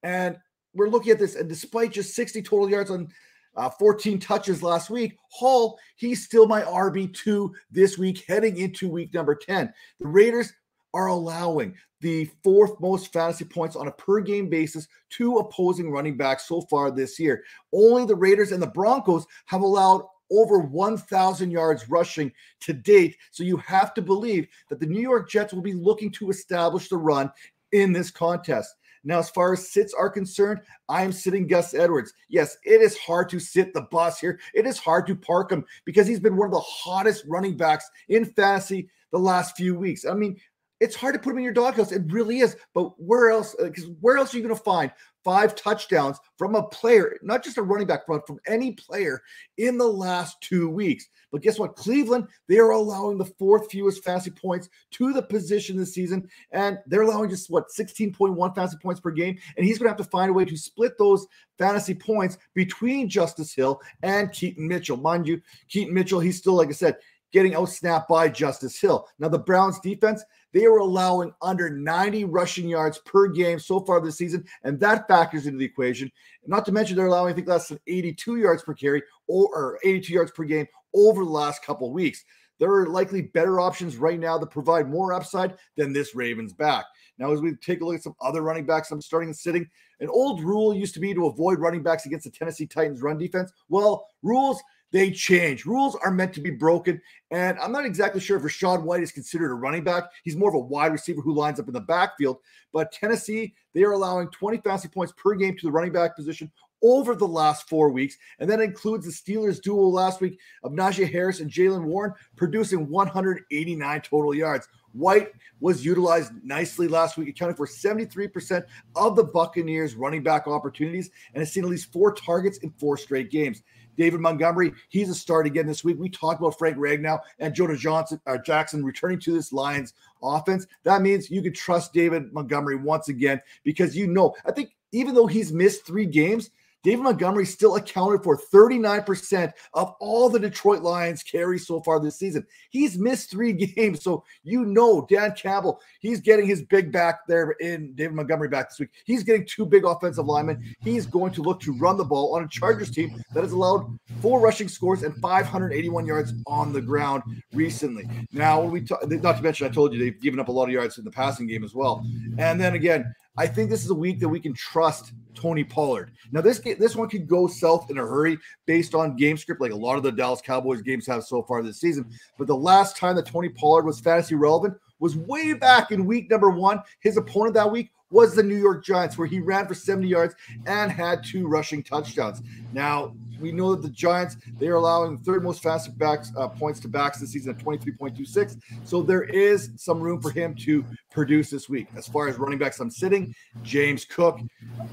[0.03, 0.37] And
[0.73, 3.07] we're looking at this, and despite just 60 total yards on
[3.55, 9.13] uh, 14 touches last week, Hall, he's still my RB2 this week, heading into week
[9.13, 9.73] number 10.
[9.99, 10.53] The Raiders
[10.93, 16.15] are allowing the fourth most fantasy points on a per game basis to opposing running
[16.15, 17.43] backs so far this year.
[17.73, 23.17] Only the Raiders and the Broncos have allowed over 1,000 yards rushing to date.
[23.31, 26.89] So you have to believe that the New York Jets will be looking to establish
[26.89, 27.31] the run
[27.71, 28.75] in this contest.
[29.03, 30.59] Now, as far as sits are concerned,
[30.89, 32.13] I am sitting Gus Edwards.
[32.27, 34.39] Yes, it is hard to sit the bus here.
[34.53, 37.89] It is hard to park him because he's been one of the hottest running backs
[38.09, 40.05] in fantasy the last few weeks.
[40.05, 40.37] I mean,
[40.79, 41.91] it's hard to put him in your doghouse.
[41.91, 42.57] It really is.
[42.73, 43.55] But where else?
[43.57, 44.91] Because uh, where else are you going to find
[45.27, 49.21] five touchdowns from a player, not just a running back, but from any player
[49.57, 51.09] in the last two weeks?
[51.33, 51.75] But guess what?
[51.75, 56.79] Cleveland, they are allowing the fourth fewest fantasy points to the position this season, and
[56.87, 59.37] they're allowing just what 16.1 fantasy points per game.
[59.57, 63.09] And he's going to have to find a way to split those fantasy points between
[63.09, 64.95] Justice Hill and Keaton Mitchell.
[64.95, 66.95] Mind you, Keaton Mitchell, he's still, like I said,
[67.33, 69.09] getting outsnapped by Justice Hill.
[69.19, 73.99] Now, the Browns defense, they are allowing under 90 rushing yards per game so far
[73.99, 76.11] this season, and that factors into the equation.
[76.45, 79.79] Not to mention, they're allowing, I think, less than 82 yards per carry or, or
[79.83, 82.23] 82 yards per game over the last couple weeks.
[82.59, 86.85] There are likely better options right now that provide more upside than this Ravens back.
[87.19, 89.67] Now, as we take a look at some other running backs, I'm starting and sitting.
[89.99, 93.17] An old rule used to be to avoid running backs against the Tennessee Titans run
[93.17, 93.51] defense.
[93.69, 95.65] Well, rules they change.
[95.65, 97.01] Rules are meant to be broken.
[97.31, 100.05] And I'm not exactly sure if Rachaad White is considered a running back.
[100.23, 102.37] He's more of a wide receiver who lines up in the backfield.
[102.71, 106.51] But Tennessee, they are allowing 20 fantasy points per game to the running back position
[106.83, 108.17] over the last four weeks.
[108.39, 112.87] And that includes the Steelers duo last week of Najee Harris and Jaylen Warren, producing
[112.87, 114.67] 189 total yards.
[114.93, 118.63] White was utilized nicely last week, accounting for 73%
[118.95, 122.97] of the Buccaneers' running back opportunities and has seen at least four targets in four
[122.97, 123.63] straight games.
[123.97, 125.97] David Montgomery, he's a start again this week.
[125.99, 130.67] We talked about Frank Ragnow and Jonah Johnson, uh, Jackson returning to this Lions offense.
[130.83, 135.13] That means you can trust David Montgomery once again because you know, I think even
[135.13, 136.51] though he's missed three games,
[136.87, 142.17] David Montgomery still accounted for 39% of all the Detroit Lions carries so far this
[142.17, 142.47] season.
[142.69, 144.01] He's missed three games.
[144.01, 148.69] So you know Dan Campbell, he's getting his big back there in David Montgomery back
[148.69, 148.91] this week.
[149.03, 150.63] He's getting two big offensive linemen.
[150.79, 153.99] He's going to look to run the ball on a Chargers team that has allowed
[154.21, 157.21] four rushing scores and 581 yards on the ground
[157.51, 158.09] recently.
[158.31, 160.63] Now, when we talk, not to mention, I told you they've given up a lot
[160.63, 162.05] of yards in the passing game as well.
[162.37, 166.11] And then again, I think this is a week that we can trust Tony Pollard.
[166.31, 169.71] Now, this this one could go south in a hurry based on game script, like
[169.71, 172.09] a lot of the Dallas Cowboys games have so far this season.
[172.37, 176.29] But the last time that Tony Pollard was fantasy relevant was way back in week
[176.31, 176.81] number one.
[176.99, 180.35] His opponent that week was the New York Giants, where he ran for 70 yards
[180.65, 182.41] and had two rushing touchdowns.
[182.73, 186.79] Now, we know that the Giants they are allowing third most fastest backs uh, points
[186.81, 188.59] to backs this season at 23.26.
[188.83, 191.87] So there is some room for him to produce this week.
[191.95, 194.39] As far as running backs, I'm sitting James Cook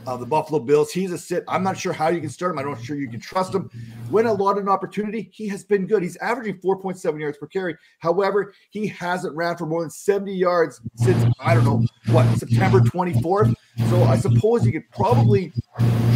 [0.07, 0.91] of the Buffalo Bills.
[0.91, 1.45] He's a sit.
[1.49, 2.59] I'm not sure how you can start him.
[2.59, 3.71] I'm not sure you can trust him.
[4.11, 6.03] When allotted an opportunity, he has been good.
[6.03, 7.77] He's averaging 4.7 yards per carry.
[7.99, 12.81] However, he hasn't ran for more than 70 yards since I don't know what September
[12.81, 13.55] 24th.
[13.91, 15.53] So I suppose you could probably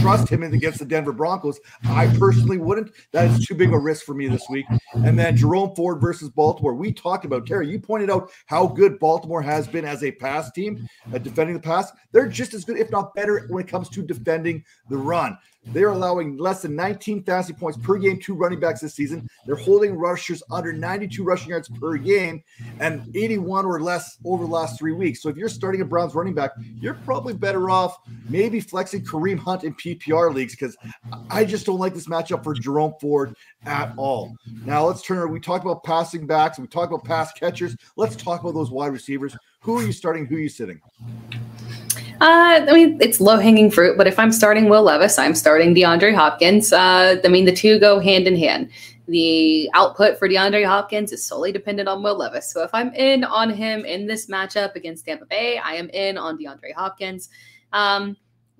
[0.00, 1.58] trust him against the Denver Broncos.
[1.84, 2.92] I personally wouldn't.
[3.12, 4.66] That is too big a risk for me this week.
[4.94, 6.74] And then Jerome Ford versus Baltimore.
[6.74, 7.68] We talked about Terry.
[7.68, 11.62] You pointed out how good Baltimore has been as a pass team at defending the
[11.62, 11.90] pass.
[12.12, 15.36] They're just as good, if not better, when it comes to defending the run.
[15.66, 19.28] They're allowing less than 19 fantasy points per game to running backs this season.
[19.46, 22.42] They're holding rushers under 92 rushing yards per game
[22.80, 25.22] and 81 or less over the last three weeks.
[25.22, 29.38] So if you're starting a Browns running back, you're probably better off maybe flexing Kareem
[29.38, 30.76] Hunt in PPR leagues because
[31.30, 34.34] I just don't like this matchup for Jerome Ford at all.
[34.64, 35.30] Now let's turn.
[35.30, 36.58] We talked about passing backs.
[36.58, 37.76] We talked about pass catchers.
[37.96, 39.36] Let's talk about those wide receivers.
[39.60, 40.26] Who are you starting?
[40.26, 40.80] Who are you sitting?
[42.20, 45.72] Uh, I mean, it's low hanging fruit, but if I'm starting Will Levis, I'm starting
[45.72, 46.72] DeAndre Hopkins.
[46.72, 48.70] Uh, I mean, the two go hand in hand.
[49.06, 52.52] The output for DeAndre Hopkins is solely dependent on Will Levis.
[52.52, 56.18] So if I'm in on him in this matchup against Tampa Bay, I am in
[56.18, 57.28] on DeAndre Hopkins.
[57.72, 58.16] Um,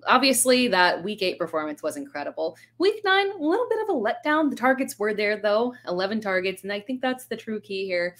[0.07, 2.57] obviously, that week eight performance was incredible.
[2.77, 4.49] Week nine, a little bit of a letdown.
[4.49, 6.63] The targets were there, though 11 targets.
[6.63, 8.15] And I think that's the true key here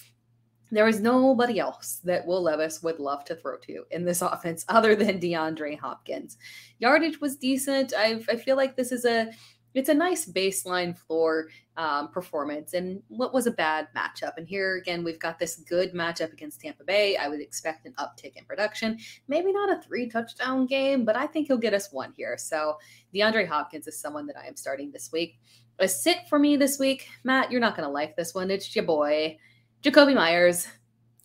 [0.71, 4.65] there is nobody else that Will Levis would love to throw to in this offense
[4.67, 6.38] other than DeAndre Hopkins.
[6.79, 7.93] Yardage was decent.
[7.97, 9.32] I, I feel like this is a
[9.75, 14.34] it's a nice baseline floor um, performance and what was a bad matchup.
[14.38, 17.17] And here again, we've got this good matchup against Tampa Bay.
[17.17, 18.97] I would expect an uptick in production.
[19.27, 22.36] Maybe not a three touchdown game, but I think he'll get us one here.
[22.38, 22.77] So
[23.13, 25.39] DeAndre Hopkins is someone that I am starting this week.
[25.77, 27.51] A sit for me this week, Matt.
[27.51, 28.51] You're not going to like this one.
[28.51, 29.38] It's your boy.
[29.84, 30.68] Jakobi Meyers,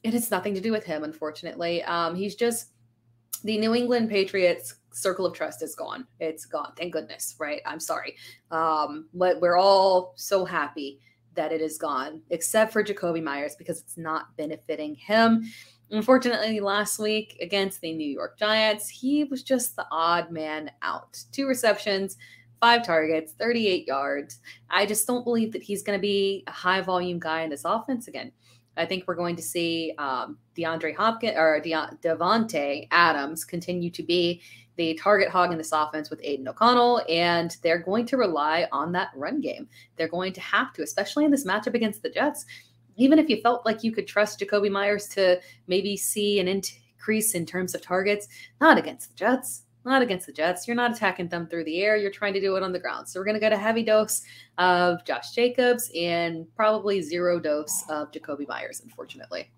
[0.02, 1.82] it has nothing to do with him, unfortunately.
[1.84, 2.68] Um, he's just
[3.42, 6.06] the New England Patriots circle of trust is gone.
[6.20, 6.72] It's gone.
[6.76, 7.60] Thank goodness, right?
[7.66, 8.16] I'm sorry.
[8.50, 11.00] Um, but we're all so happy
[11.34, 15.44] that it is gone, except for Jakobi Meyers because it's not benefiting him.
[15.90, 21.18] Unfortunately, last week against the New York Giants, he was just the odd man out.
[21.32, 22.16] Two receptions,
[22.60, 24.40] five targets, 38 yards.
[24.70, 27.64] I just don't believe that he's going to be a high volume guy in this
[27.64, 28.32] offense again.
[28.76, 34.02] I think we're going to see um, DeAndre Hopkins or De- Davante Adams continue to
[34.02, 34.42] be
[34.76, 38.92] the target hog in this offense with Aidan O'Connell, and they're going to rely on
[38.92, 39.68] that run game.
[39.96, 42.44] They're going to have to, especially in this matchup against the Jets.
[42.96, 47.34] Even if you felt like you could trust Jakobi Meyers to maybe see an increase
[47.34, 48.28] in terms of targets,
[48.60, 49.63] not against the Jets.
[49.84, 50.66] Not against the Jets.
[50.66, 51.96] You're not attacking them through the air.
[51.96, 53.08] You're trying to do it on the ground.
[53.08, 54.22] So we're going to get a heavy dose
[54.56, 59.50] of Josh Jacobs and probably zero dose of Jakobi Meyers, unfortunately.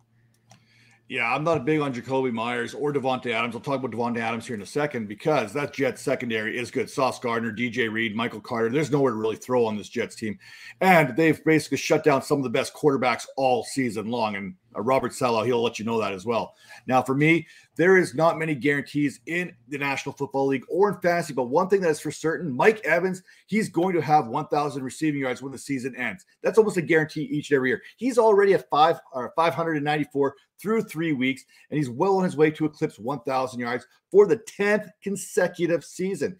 [1.08, 3.54] Yeah, I'm not big on Jakobi Meyers or Davante Adams.
[3.54, 6.90] I'll talk about Davante Adams here in a second because that Jets secondary is good.
[6.90, 8.70] Sauce Gardner, DJ Reed, Michael Carter.
[8.70, 10.36] There's nowhere to really throw on this Jets team.
[10.80, 14.34] And they've basically shut down some of the best quarterbacks all season long.
[14.34, 16.54] And Uh, Robert Saleh, he'll let you know that as well.
[16.86, 21.00] Now, for me, there is not many guarantees in the National Football League or in
[21.00, 24.82] fantasy, but one thing that is for certain, Mike Evans, he's going to have 1,000
[24.82, 26.24] receiving yards when the season ends.
[26.42, 27.82] That's almost a guarantee each and every year.
[27.96, 32.36] He's already at five uh, or 594 through three weeks, and he's well on his
[32.36, 36.36] way to eclipse 1,000 yards for the 10th consecutive season.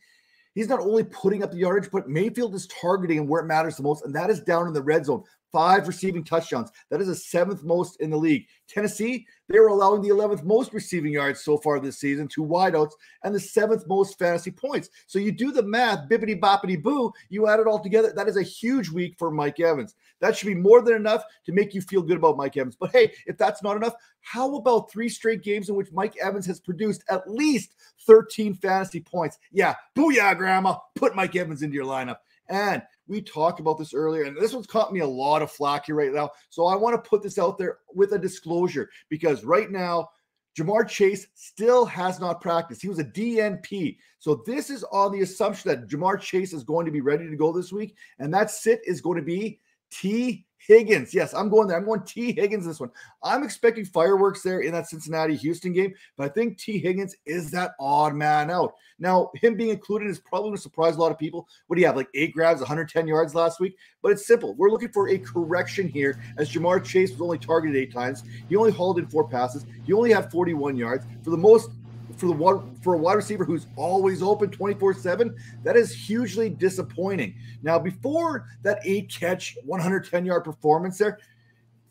[0.55, 3.77] He's not only putting up the yardage, but Mayfield is targeting him where it matters
[3.77, 6.71] the most, and that is down in the red zone five receiving touchdowns.
[6.91, 8.47] That is the seventh most in the league.
[8.69, 12.93] Tennessee, they were allowing the 11th most receiving yards so far this season, two wideouts,
[13.23, 14.91] and the seventh most fantasy points.
[15.07, 18.13] So you do the math, bippity boppity boo, you add it all together.
[18.15, 19.95] That is a huge week for Mike Evans.
[20.21, 22.77] That should be more than enough to make you feel good about Mike Evans.
[22.79, 26.47] But hey, if that's not enough, how about three straight games in which Mike Evans
[26.47, 27.75] has produced at least
[28.07, 29.39] 13 fantasy points?
[29.53, 30.77] Yeah, booyah, grandma.
[30.97, 32.17] Put Mike Evans into your lineup.
[32.49, 35.87] And we talked about this earlier, and this one's caught me a lot of flack
[35.87, 36.31] here right now.
[36.51, 40.09] So I want to put this out there with a disclosure because right now,
[40.57, 42.81] Ja'Marr Chase still has not practiced.
[42.81, 43.99] He was a DNP.
[44.19, 47.37] So this is on the assumption that Ja'Marr Chase is going to be ready to
[47.37, 47.95] go this week.
[48.19, 51.15] And that sit is going to be Tee Higgins.
[51.15, 51.77] Yes, I'm going there.
[51.77, 52.91] I'm going Tee Higgins this one.
[53.23, 57.51] I'm expecting fireworks there in that Cincinnati Houston game, but I think Tee Higgins is
[57.53, 58.75] that odd man out.
[58.99, 61.49] Now, him being included is probably going to surprise a lot of people.
[61.67, 61.97] What do you have?
[61.97, 63.77] Like eight grabs, 110 yards last week?
[64.03, 64.55] But it's simple.
[64.55, 68.25] We're looking for a correction here as Ja'Marr Chase was only targeted eight times.
[68.49, 69.67] He only hauled in four passes.
[69.85, 71.05] He only had 41 yards.
[71.23, 71.71] For the most
[72.17, 77.35] for the one for a wide receiver who's always open 24-7 that is hugely disappointing
[77.63, 81.19] now before that eight catch 110 yard performance there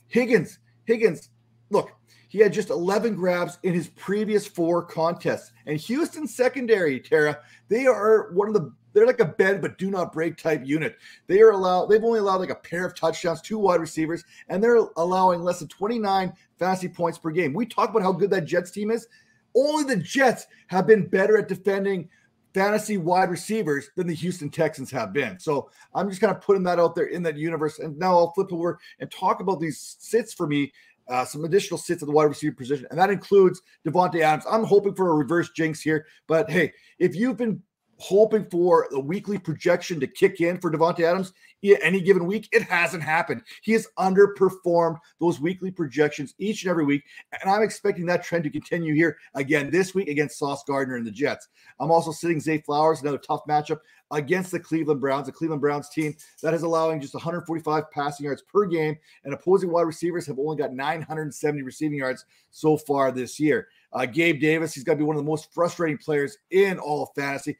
[0.07, 1.29] higgins higgins
[1.69, 1.91] look
[2.27, 7.85] he had just 11 grabs in his previous four contests and houston secondary tara they
[7.85, 10.95] are one of the they're like a bed but do not break type unit.
[11.27, 14.63] They are allowed, they've only allowed like a pair of touchdowns, two wide receivers, and
[14.63, 17.53] they're allowing less than 29 fantasy points per game.
[17.53, 19.07] We talk about how good that Jets team is.
[19.55, 22.09] Only the Jets have been better at defending
[22.53, 25.37] fantasy wide receivers than the Houston Texans have been.
[25.39, 27.79] So I'm just kind of putting that out there in that universe.
[27.79, 30.71] And now I'll flip over and talk about these sits for me.
[31.07, 34.45] Uh, some additional sits at the wide receiver position, and that includes Davante Adams.
[34.49, 37.61] I'm hoping for a reverse jinx here, but hey, if you've been
[37.97, 41.33] hoping for the weekly projection to kick in for Davante Adams
[41.81, 42.49] any given week.
[42.51, 43.43] It hasn't happened.
[43.61, 47.03] He has underperformed those weekly projections each and every week.
[47.41, 51.05] And I'm expecting that trend to continue here again this week against Sauce Gardner and
[51.05, 51.47] the Jets.
[51.79, 53.79] I'm also sitting Zay Flowers, another tough matchup
[54.11, 58.41] against the Cleveland Browns, the Cleveland Browns team that is allowing just 145 passing yards
[58.43, 63.39] per game, and opposing wide receivers have only got 970 receiving yards so far this
[63.39, 63.67] year.
[63.93, 67.03] Uh, Gabe Davis, he's got to be one of the most frustrating players in all
[67.03, 67.57] of fantasy.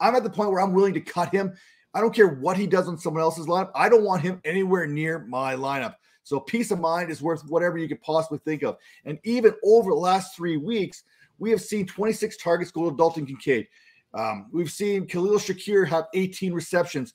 [0.00, 1.56] I'm at the point where I'm willing to cut him.
[1.94, 3.70] I don't care what he does on someone else's lineup.
[3.74, 5.94] I don't want him anywhere near my lineup.
[6.22, 8.76] So peace of mind is worth whatever you could possibly think of.
[9.04, 11.04] And even over the last three weeks,
[11.38, 13.66] we have seen 26 targets go to Dalton Kincaid.
[14.14, 17.14] Um, we've seen Khalil Shakir have 18 receptions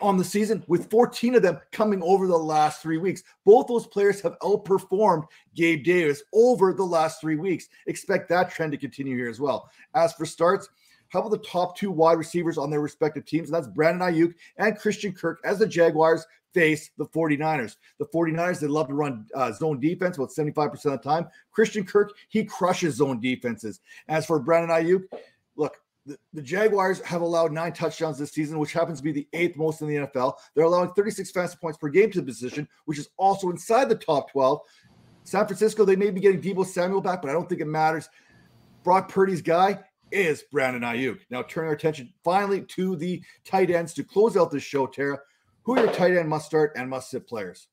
[0.00, 3.22] on the season, with 14 of them coming over the last three weeks.
[3.44, 7.68] Both those players have outperformed Gabe Davis over the last three weeks.
[7.86, 9.70] Expect that trend to continue here as well.
[9.94, 10.68] As for starts,
[11.08, 13.48] how about the top two wide receivers on their respective teams?
[13.48, 17.76] And that's Brandon Aiyuk and Christian Kirk as the Jaguars face the 49ers.
[17.98, 21.28] The 49ers, they love to run uh, zone defense about 75% of the time.
[21.50, 23.80] Christian Kirk, he crushes zone defenses.
[24.08, 25.04] As for Brandon Aiyuk,
[25.56, 29.28] look, the, the Jaguars have allowed nine touchdowns this season, which happens to be the
[29.32, 30.34] eighth most in the NFL.
[30.54, 33.94] They're allowing 36 fantasy points per game to the position, which is also inside the
[33.94, 34.60] top 12.
[35.24, 38.08] San Francisco, they may be getting Deebo Samuel back, but I don't think it matters.
[38.82, 39.78] Brock Purdy's guy
[40.10, 41.20] is Brandon Aiyuk.
[41.30, 45.18] Now, turn our attention finally to the tight ends to close out this show, Tara.
[45.62, 47.68] Who are your tight end must start and must sit players?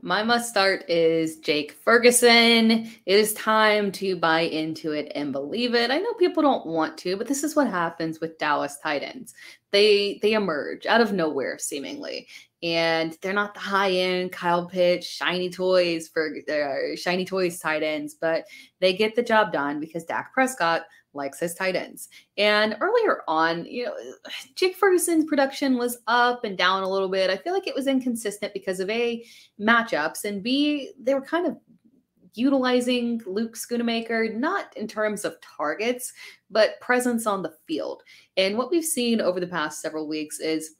[0.00, 2.70] My must start is Jake Ferguson.
[2.70, 5.90] It is time to buy into it and believe it.
[5.90, 9.34] I know people don't want to, but this is what happens with Dallas tight ends.
[9.70, 12.28] They they emerge out of nowhere seemingly.
[12.62, 17.82] And they're not the high end Kyle Pitts, shiny toys for their shiny toys tight
[17.82, 18.44] ends, but
[18.80, 20.82] they get the job done because Dak Prescott
[21.14, 22.08] likes his tight ends.
[22.38, 23.94] And earlier on, you know,
[24.54, 27.30] Jake Ferguson's production was up and down a little bit.
[27.30, 29.24] I feel like it was inconsistent because of A,
[29.60, 31.56] matchups, and B, they were kind of
[32.34, 36.12] utilizing Luke Schoonmaker, not in terms of targets,
[36.50, 38.02] but presence on the field.
[38.36, 40.76] And what we've seen over the past several weeks is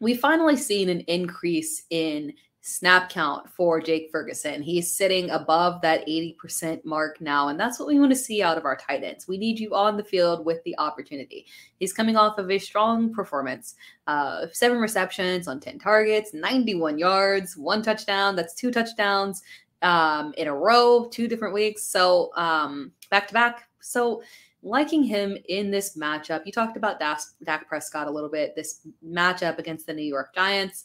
[0.00, 2.34] we've finally seen an increase in
[2.66, 4.62] snap count for Jake Ferguson.
[4.62, 8.56] He's sitting above that 80% mark now, and that's what we want to see out
[8.56, 9.28] of our tight ends.
[9.28, 11.44] We need you on the field with the opportunity.
[11.78, 13.74] He's coming off of a strong performance
[14.06, 18.34] uh, seven receptions on 10 targets, 91 yards, one touchdown.
[18.34, 19.42] That's two touchdowns
[19.82, 21.84] um, in a row, two different weeks.
[21.84, 23.68] So um, back to back.
[23.80, 24.22] So
[24.62, 26.46] liking him in this matchup.
[26.46, 30.84] You talked about Dak Prescott a little bit, this matchup against the New York Giants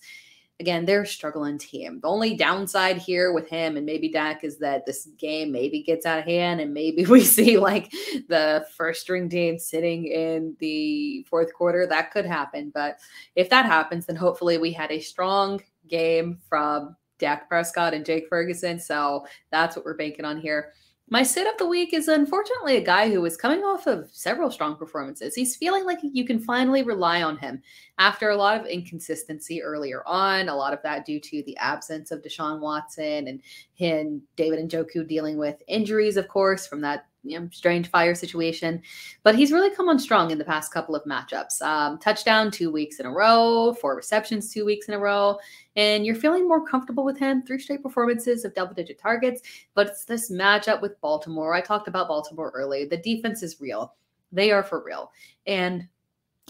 [0.59, 1.99] again, they're a struggling team.
[2.01, 6.05] The only downside here with him and maybe Dak is that this game maybe gets
[6.05, 7.91] out of hand and maybe we see like
[8.27, 11.87] the first string team sitting in the fourth quarter.
[11.87, 12.71] That could happen.
[12.73, 12.99] But
[13.35, 18.27] if that happens, then hopefully we had a strong game from Dak Prescott and Jake
[18.29, 18.79] Ferguson.
[18.79, 20.73] So that's what we're banking on here.
[21.11, 24.51] My sit of the week is unfortunately a guy who is coming off of several
[24.51, 25.33] strong performances.
[25.33, 27.63] He's feeling like you can finally rely on him
[27.97, 32.11] after a lot of inconsistency earlier on, a lot of that due to the absence
[32.11, 33.41] of Deshaun Watson and
[33.73, 38.81] him, David Njoku dealing with injuries, of course, from that you know, strange fire situation.
[39.23, 41.61] But he's really come on strong in the past couple of matchups.
[41.61, 45.37] Um, touchdown two weeks in a row, four receptions two weeks in a row.
[45.75, 47.43] And you're feeling more comfortable with him.
[47.43, 49.41] Three straight performances of double digit targets.
[49.73, 51.53] But it's this matchup with Baltimore.
[51.53, 52.85] I talked about Baltimore early.
[52.85, 53.95] The defense is real,
[54.31, 55.11] they are for real.
[55.45, 55.87] And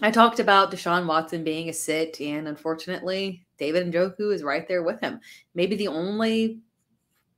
[0.02, 4.82] I talked about Deshaun Watson being a sit, and unfortunately, David Njoku is right there
[4.82, 5.20] with him.
[5.56, 6.62] Maybe the only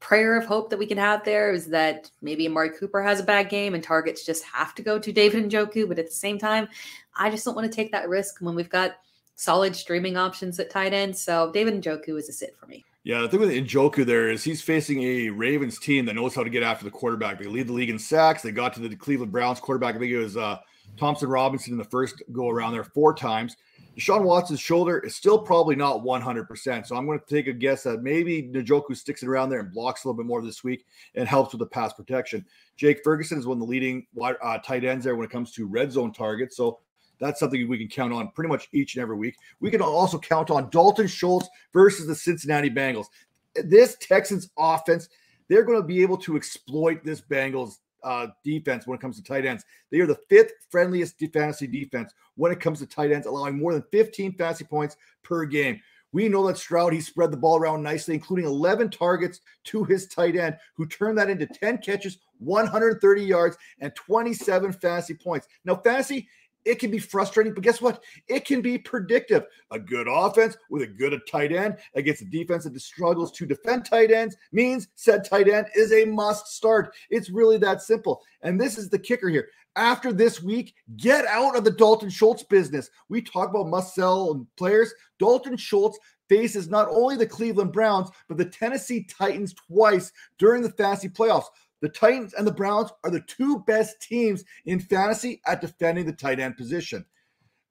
[0.02, 3.24] prayer of hope that we can have there is that maybe Amari Cooper has a
[3.24, 5.88] bad game and targets just have to go to David Njoku.
[5.88, 6.68] But at the same time,
[7.16, 8.98] I just don't want to take that risk when we've got
[9.36, 11.16] solid streaming options at tight end.
[11.16, 12.84] So David Njoku is a sit for me.
[13.04, 16.44] Yeah, the thing with Njoku there is he's facing a Ravens team that knows how
[16.44, 17.40] to get after the quarterback.
[17.40, 18.42] They lead the league in sacks.
[18.42, 19.96] They got to the Cleveland Browns quarterback.
[19.96, 20.58] I think it was uh,
[20.98, 23.56] Thompson Robinson in the first go around there four times.
[23.98, 26.88] Deshaun Watson's shoulder is still probably not 100%.
[26.88, 29.72] So I'm going to take a guess that maybe Njoku sticks it around there and
[29.72, 30.86] blocks a little bit more this week
[31.16, 32.46] and helps with the pass protection.
[32.78, 35.68] Jake Ferguson is one of the leading uh, tight ends there when it comes to
[35.68, 36.56] red zone targets.
[36.56, 36.80] So
[37.20, 39.36] that's something we can count on pretty much each and every week.
[39.60, 43.08] We can also count on Dalton Schultz versus the Cincinnati Bengals.
[43.56, 45.10] This Texans offense,
[45.50, 49.24] they're going to be able to exploit this Bengals uh, defense when it comes to
[49.24, 49.66] tight ends.
[49.92, 53.72] They are the fifth friendliest fantasy defense when it comes to tight ends, allowing more
[53.72, 55.80] than 15 fantasy points per game.
[56.12, 60.08] We know that Stroud, he spread the ball around nicely, including 11 targets to his
[60.08, 65.48] tight end, who turned that into 10 catches, 130 yards, and 27 fantasy points.
[65.66, 66.28] Now, fantasy,
[66.66, 68.04] it can be frustrating, but guess what?
[68.28, 69.46] It can be predictive.
[69.72, 73.86] A good offense with a good tight end against a defense that struggles to defend
[73.86, 76.94] tight ends means said tight end is a must start.
[77.10, 78.22] It's really that simple.
[78.42, 79.50] And this is the kicker here.
[79.76, 82.90] After this week, get out of the Dalton Schultz business.
[83.08, 84.94] We talk about must sell players.
[85.18, 85.98] Dalton Schultz
[86.28, 91.46] faces not only the Cleveland Browns, but the Tennessee Titans twice during the fantasy playoffs.
[91.82, 96.14] The Titans and the Browns are the two best teams in fantasy at defending the
[96.14, 97.06] tight end position.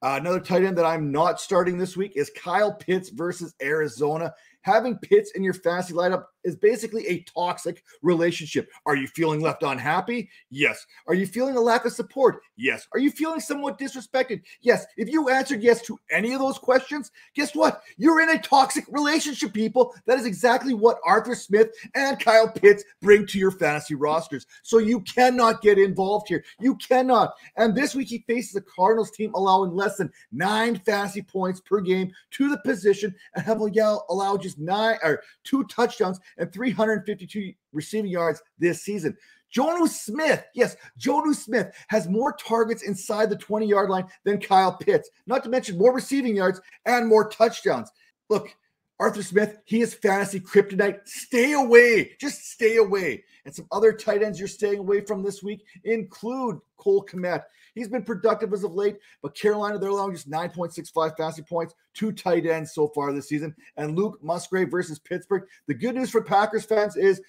[0.02, 4.34] Uh, another tight end that I'm not starting this week is Kyle Pitts versus Arizona
[4.62, 8.68] having Pitts in your fantasy lineup is basically a toxic relationship.
[8.86, 10.30] Are you feeling left unhappy?
[10.50, 10.86] Yes.
[11.06, 12.40] Are you feeling a lack of support?
[12.56, 12.86] Yes.
[12.92, 14.42] Are you feeling somewhat disrespected?
[14.62, 14.86] Yes.
[14.96, 17.82] If you answered yes to any of those questions, guess what?
[17.96, 19.94] You're in a toxic relationship, people.
[20.06, 24.46] That is exactly what Arthur Smith and Kyle Pitts bring to your fantasy rosters.
[24.62, 26.44] So you cannot get involved here.
[26.58, 27.34] You cannot.
[27.56, 31.80] And this week he faces a Cardinals team allowing less than nine fantasy points per
[31.80, 38.10] game to the position and have allowed just nine or two touchdowns and 352 receiving
[38.10, 39.16] yards this season.
[39.54, 44.72] Jonnu Smith, yes, Jonnu Smith has more targets inside the 20 yard line than Kyle
[44.72, 47.90] Pitts, not to mention more receiving yards and more touchdowns.
[48.28, 48.54] Look,
[49.00, 51.08] Arthur Smith, he is fantasy kryptonite.
[51.08, 52.16] Stay away.
[52.20, 53.24] Just stay away.
[53.46, 57.44] And some other tight ends you're staying away from this week include Cole Kmet.
[57.74, 62.12] He's been productive as of late, but Carolina, they're allowing just 9.65 fantasy points, two
[62.12, 63.56] tight ends so far this season.
[63.78, 65.44] And Luke Musgrave versus Pittsburgh.
[65.66, 67.22] The good news for Packers fans is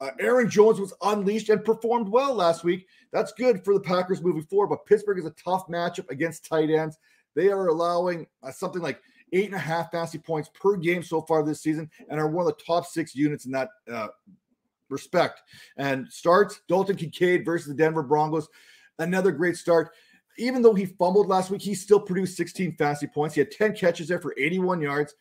[0.00, 2.86] uh, Aaron Jones was unleashed and performed well last week.
[3.12, 6.70] That's good for the Packers moving forward, but Pittsburgh is a tough matchup against tight
[6.70, 6.98] ends.
[7.34, 9.00] They are allowing uh, something like
[9.32, 12.46] eight and a half fantasy points per game so far this season and are one
[12.46, 14.08] of the top six units in that uh,
[14.88, 15.42] respect.
[15.76, 18.48] And starts Dalton Kincaid versus the Denver Broncos.
[18.98, 19.90] Another great start.
[20.38, 23.34] Even though he fumbled last week, he still produced 16 fantasy points.
[23.34, 25.14] He had 10 catches there for 81 yards.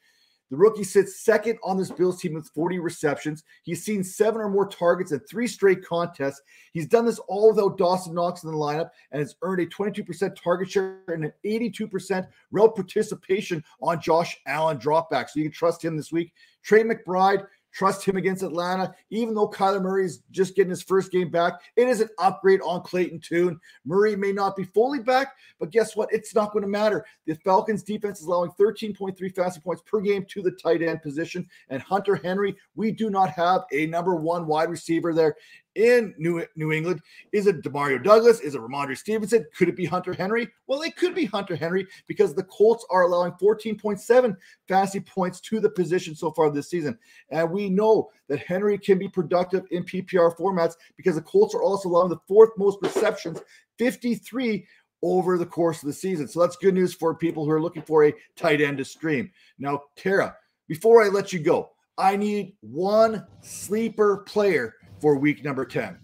[0.52, 3.44] The rookie sits second on this Bills team with 40 receptions.
[3.64, 6.42] He's seen seven or more targets in three straight contests.
[6.72, 10.36] He's done this all without Dawson Knox in the lineup and has earned a 22%
[10.36, 15.30] target share and an 82% route participation on Josh Allen dropback.
[15.30, 16.32] So you can trust him this week.
[16.62, 17.46] Trey McBride,
[17.76, 21.56] Trust him against Atlanta, even though Kyler Murray is just getting his first game back.
[21.76, 23.60] It is an upgrade on Clayton Tune.
[23.84, 26.08] Murray may not be fully back, but guess what?
[26.14, 27.06] It's not going to matter.
[27.26, 31.46] The Falcons defense is allowing 13.3 fantasy points per game to the tight end position.
[31.68, 35.36] And Hunter Henry, we do not have a number one wide receiver there
[35.76, 37.02] in New, New England.
[37.32, 38.40] Is it Demario Douglas?
[38.40, 39.46] Is it Rhamondre Stevenson?
[39.56, 40.50] Could it be Hunter Henry?
[40.68, 44.36] Well, it could be Hunter Henry because the Colts are allowing 14.7
[44.68, 46.98] fantasy points to the position so far this season.
[47.30, 51.64] And we know that Henry can be productive in PPR formats because the Colts are
[51.64, 53.42] also allowing the fourth most receptions,
[53.78, 54.66] 53
[55.02, 56.28] over the course of the season.
[56.28, 59.30] So that's good news for people who are looking for a tight end to stream.
[59.60, 60.36] Now, Tara,
[60.68, 64.74] before I let you go, I need one sleeper player
[65.06, 66.00] for week number 10?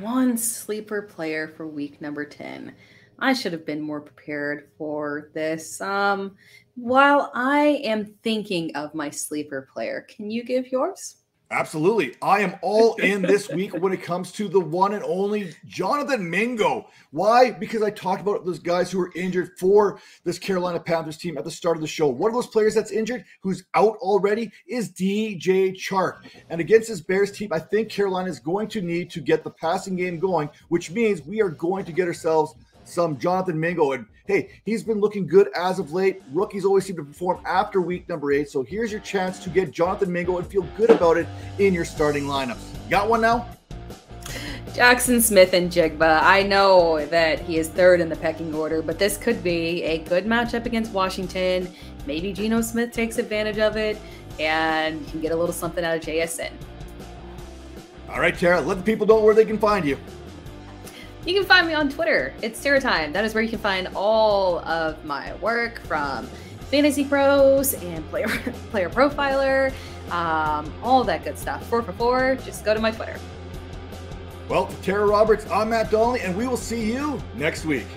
[0.00, 2.74] One sleeper player for week number 10.
[3.18, 5.82] I should have been more prepared for this.
[5.82, 6.34] Um,
[6.74, 11.17] while I am thinking of my sleeper player, can you give yours?
[11.50, 12.14] Absolutely.
[12.20, 16.28] I am all in this week when it comes to the one and only Jonathan
[16.28, 16.88] Mingo.
[17.10, 17.50] Why?
[17.50, 21.44] Because I talked about those guys who are injured for this Carolina Panthers team at
[21.44, 22.06] the start of the show.
[22.06, 26.18] One of those players that's injured, who's out already, is DJ Chark.
[26.50, 29.50] And against this Bears team, I think Carolina is going to need to get the
[29.50, 32.54] passing game going, which means we are going to get ourselves–
[32.88, 33.92] some Jonathan Mingo.
[33.92, 36.22] And hey, he's been looking good as of late.
[36.32, 38.48] Rookies always seem to perform after week number eight.
[38.50, 41.26] So here's your chance to get Jonathan Mingo and feel good about it
[41.58, 42.58] in your starting lineups.
[42.88, 43.48] Got one now?
[44.74, 46.20] Jaxon Smith-Njigba.
[46.22, 49.98] I know that he is third in the pecking order, but this could be a
[49.98, 51.68] good matchup against Washington.
[52.06, 53.98] Maybe Geno Smith takes advantage of it
[54.38, 56.52] and you can get a little something out of JSN.
[58.08, 59.98] All right, Tara, let the people know where they can find you.
[61.28, 62.32] You can find me on Twitter.
[62.40, 63.12] It's Sarah Time.
[63.12, 66.26] That is where you can find all of my work from
[66.70, 68.28] Fantasy Pros and Player
[68.70, 69.70] Player Profiler,
[70.10, 71.66] um, all that good stuff.
[71.66, 72.36] Four for four.
[72.46, 73.20] Just go to my Twitter.
[74.48, 77.88] Well, Tara Roberts, I'm Matt Donnelly, and we will see you next week.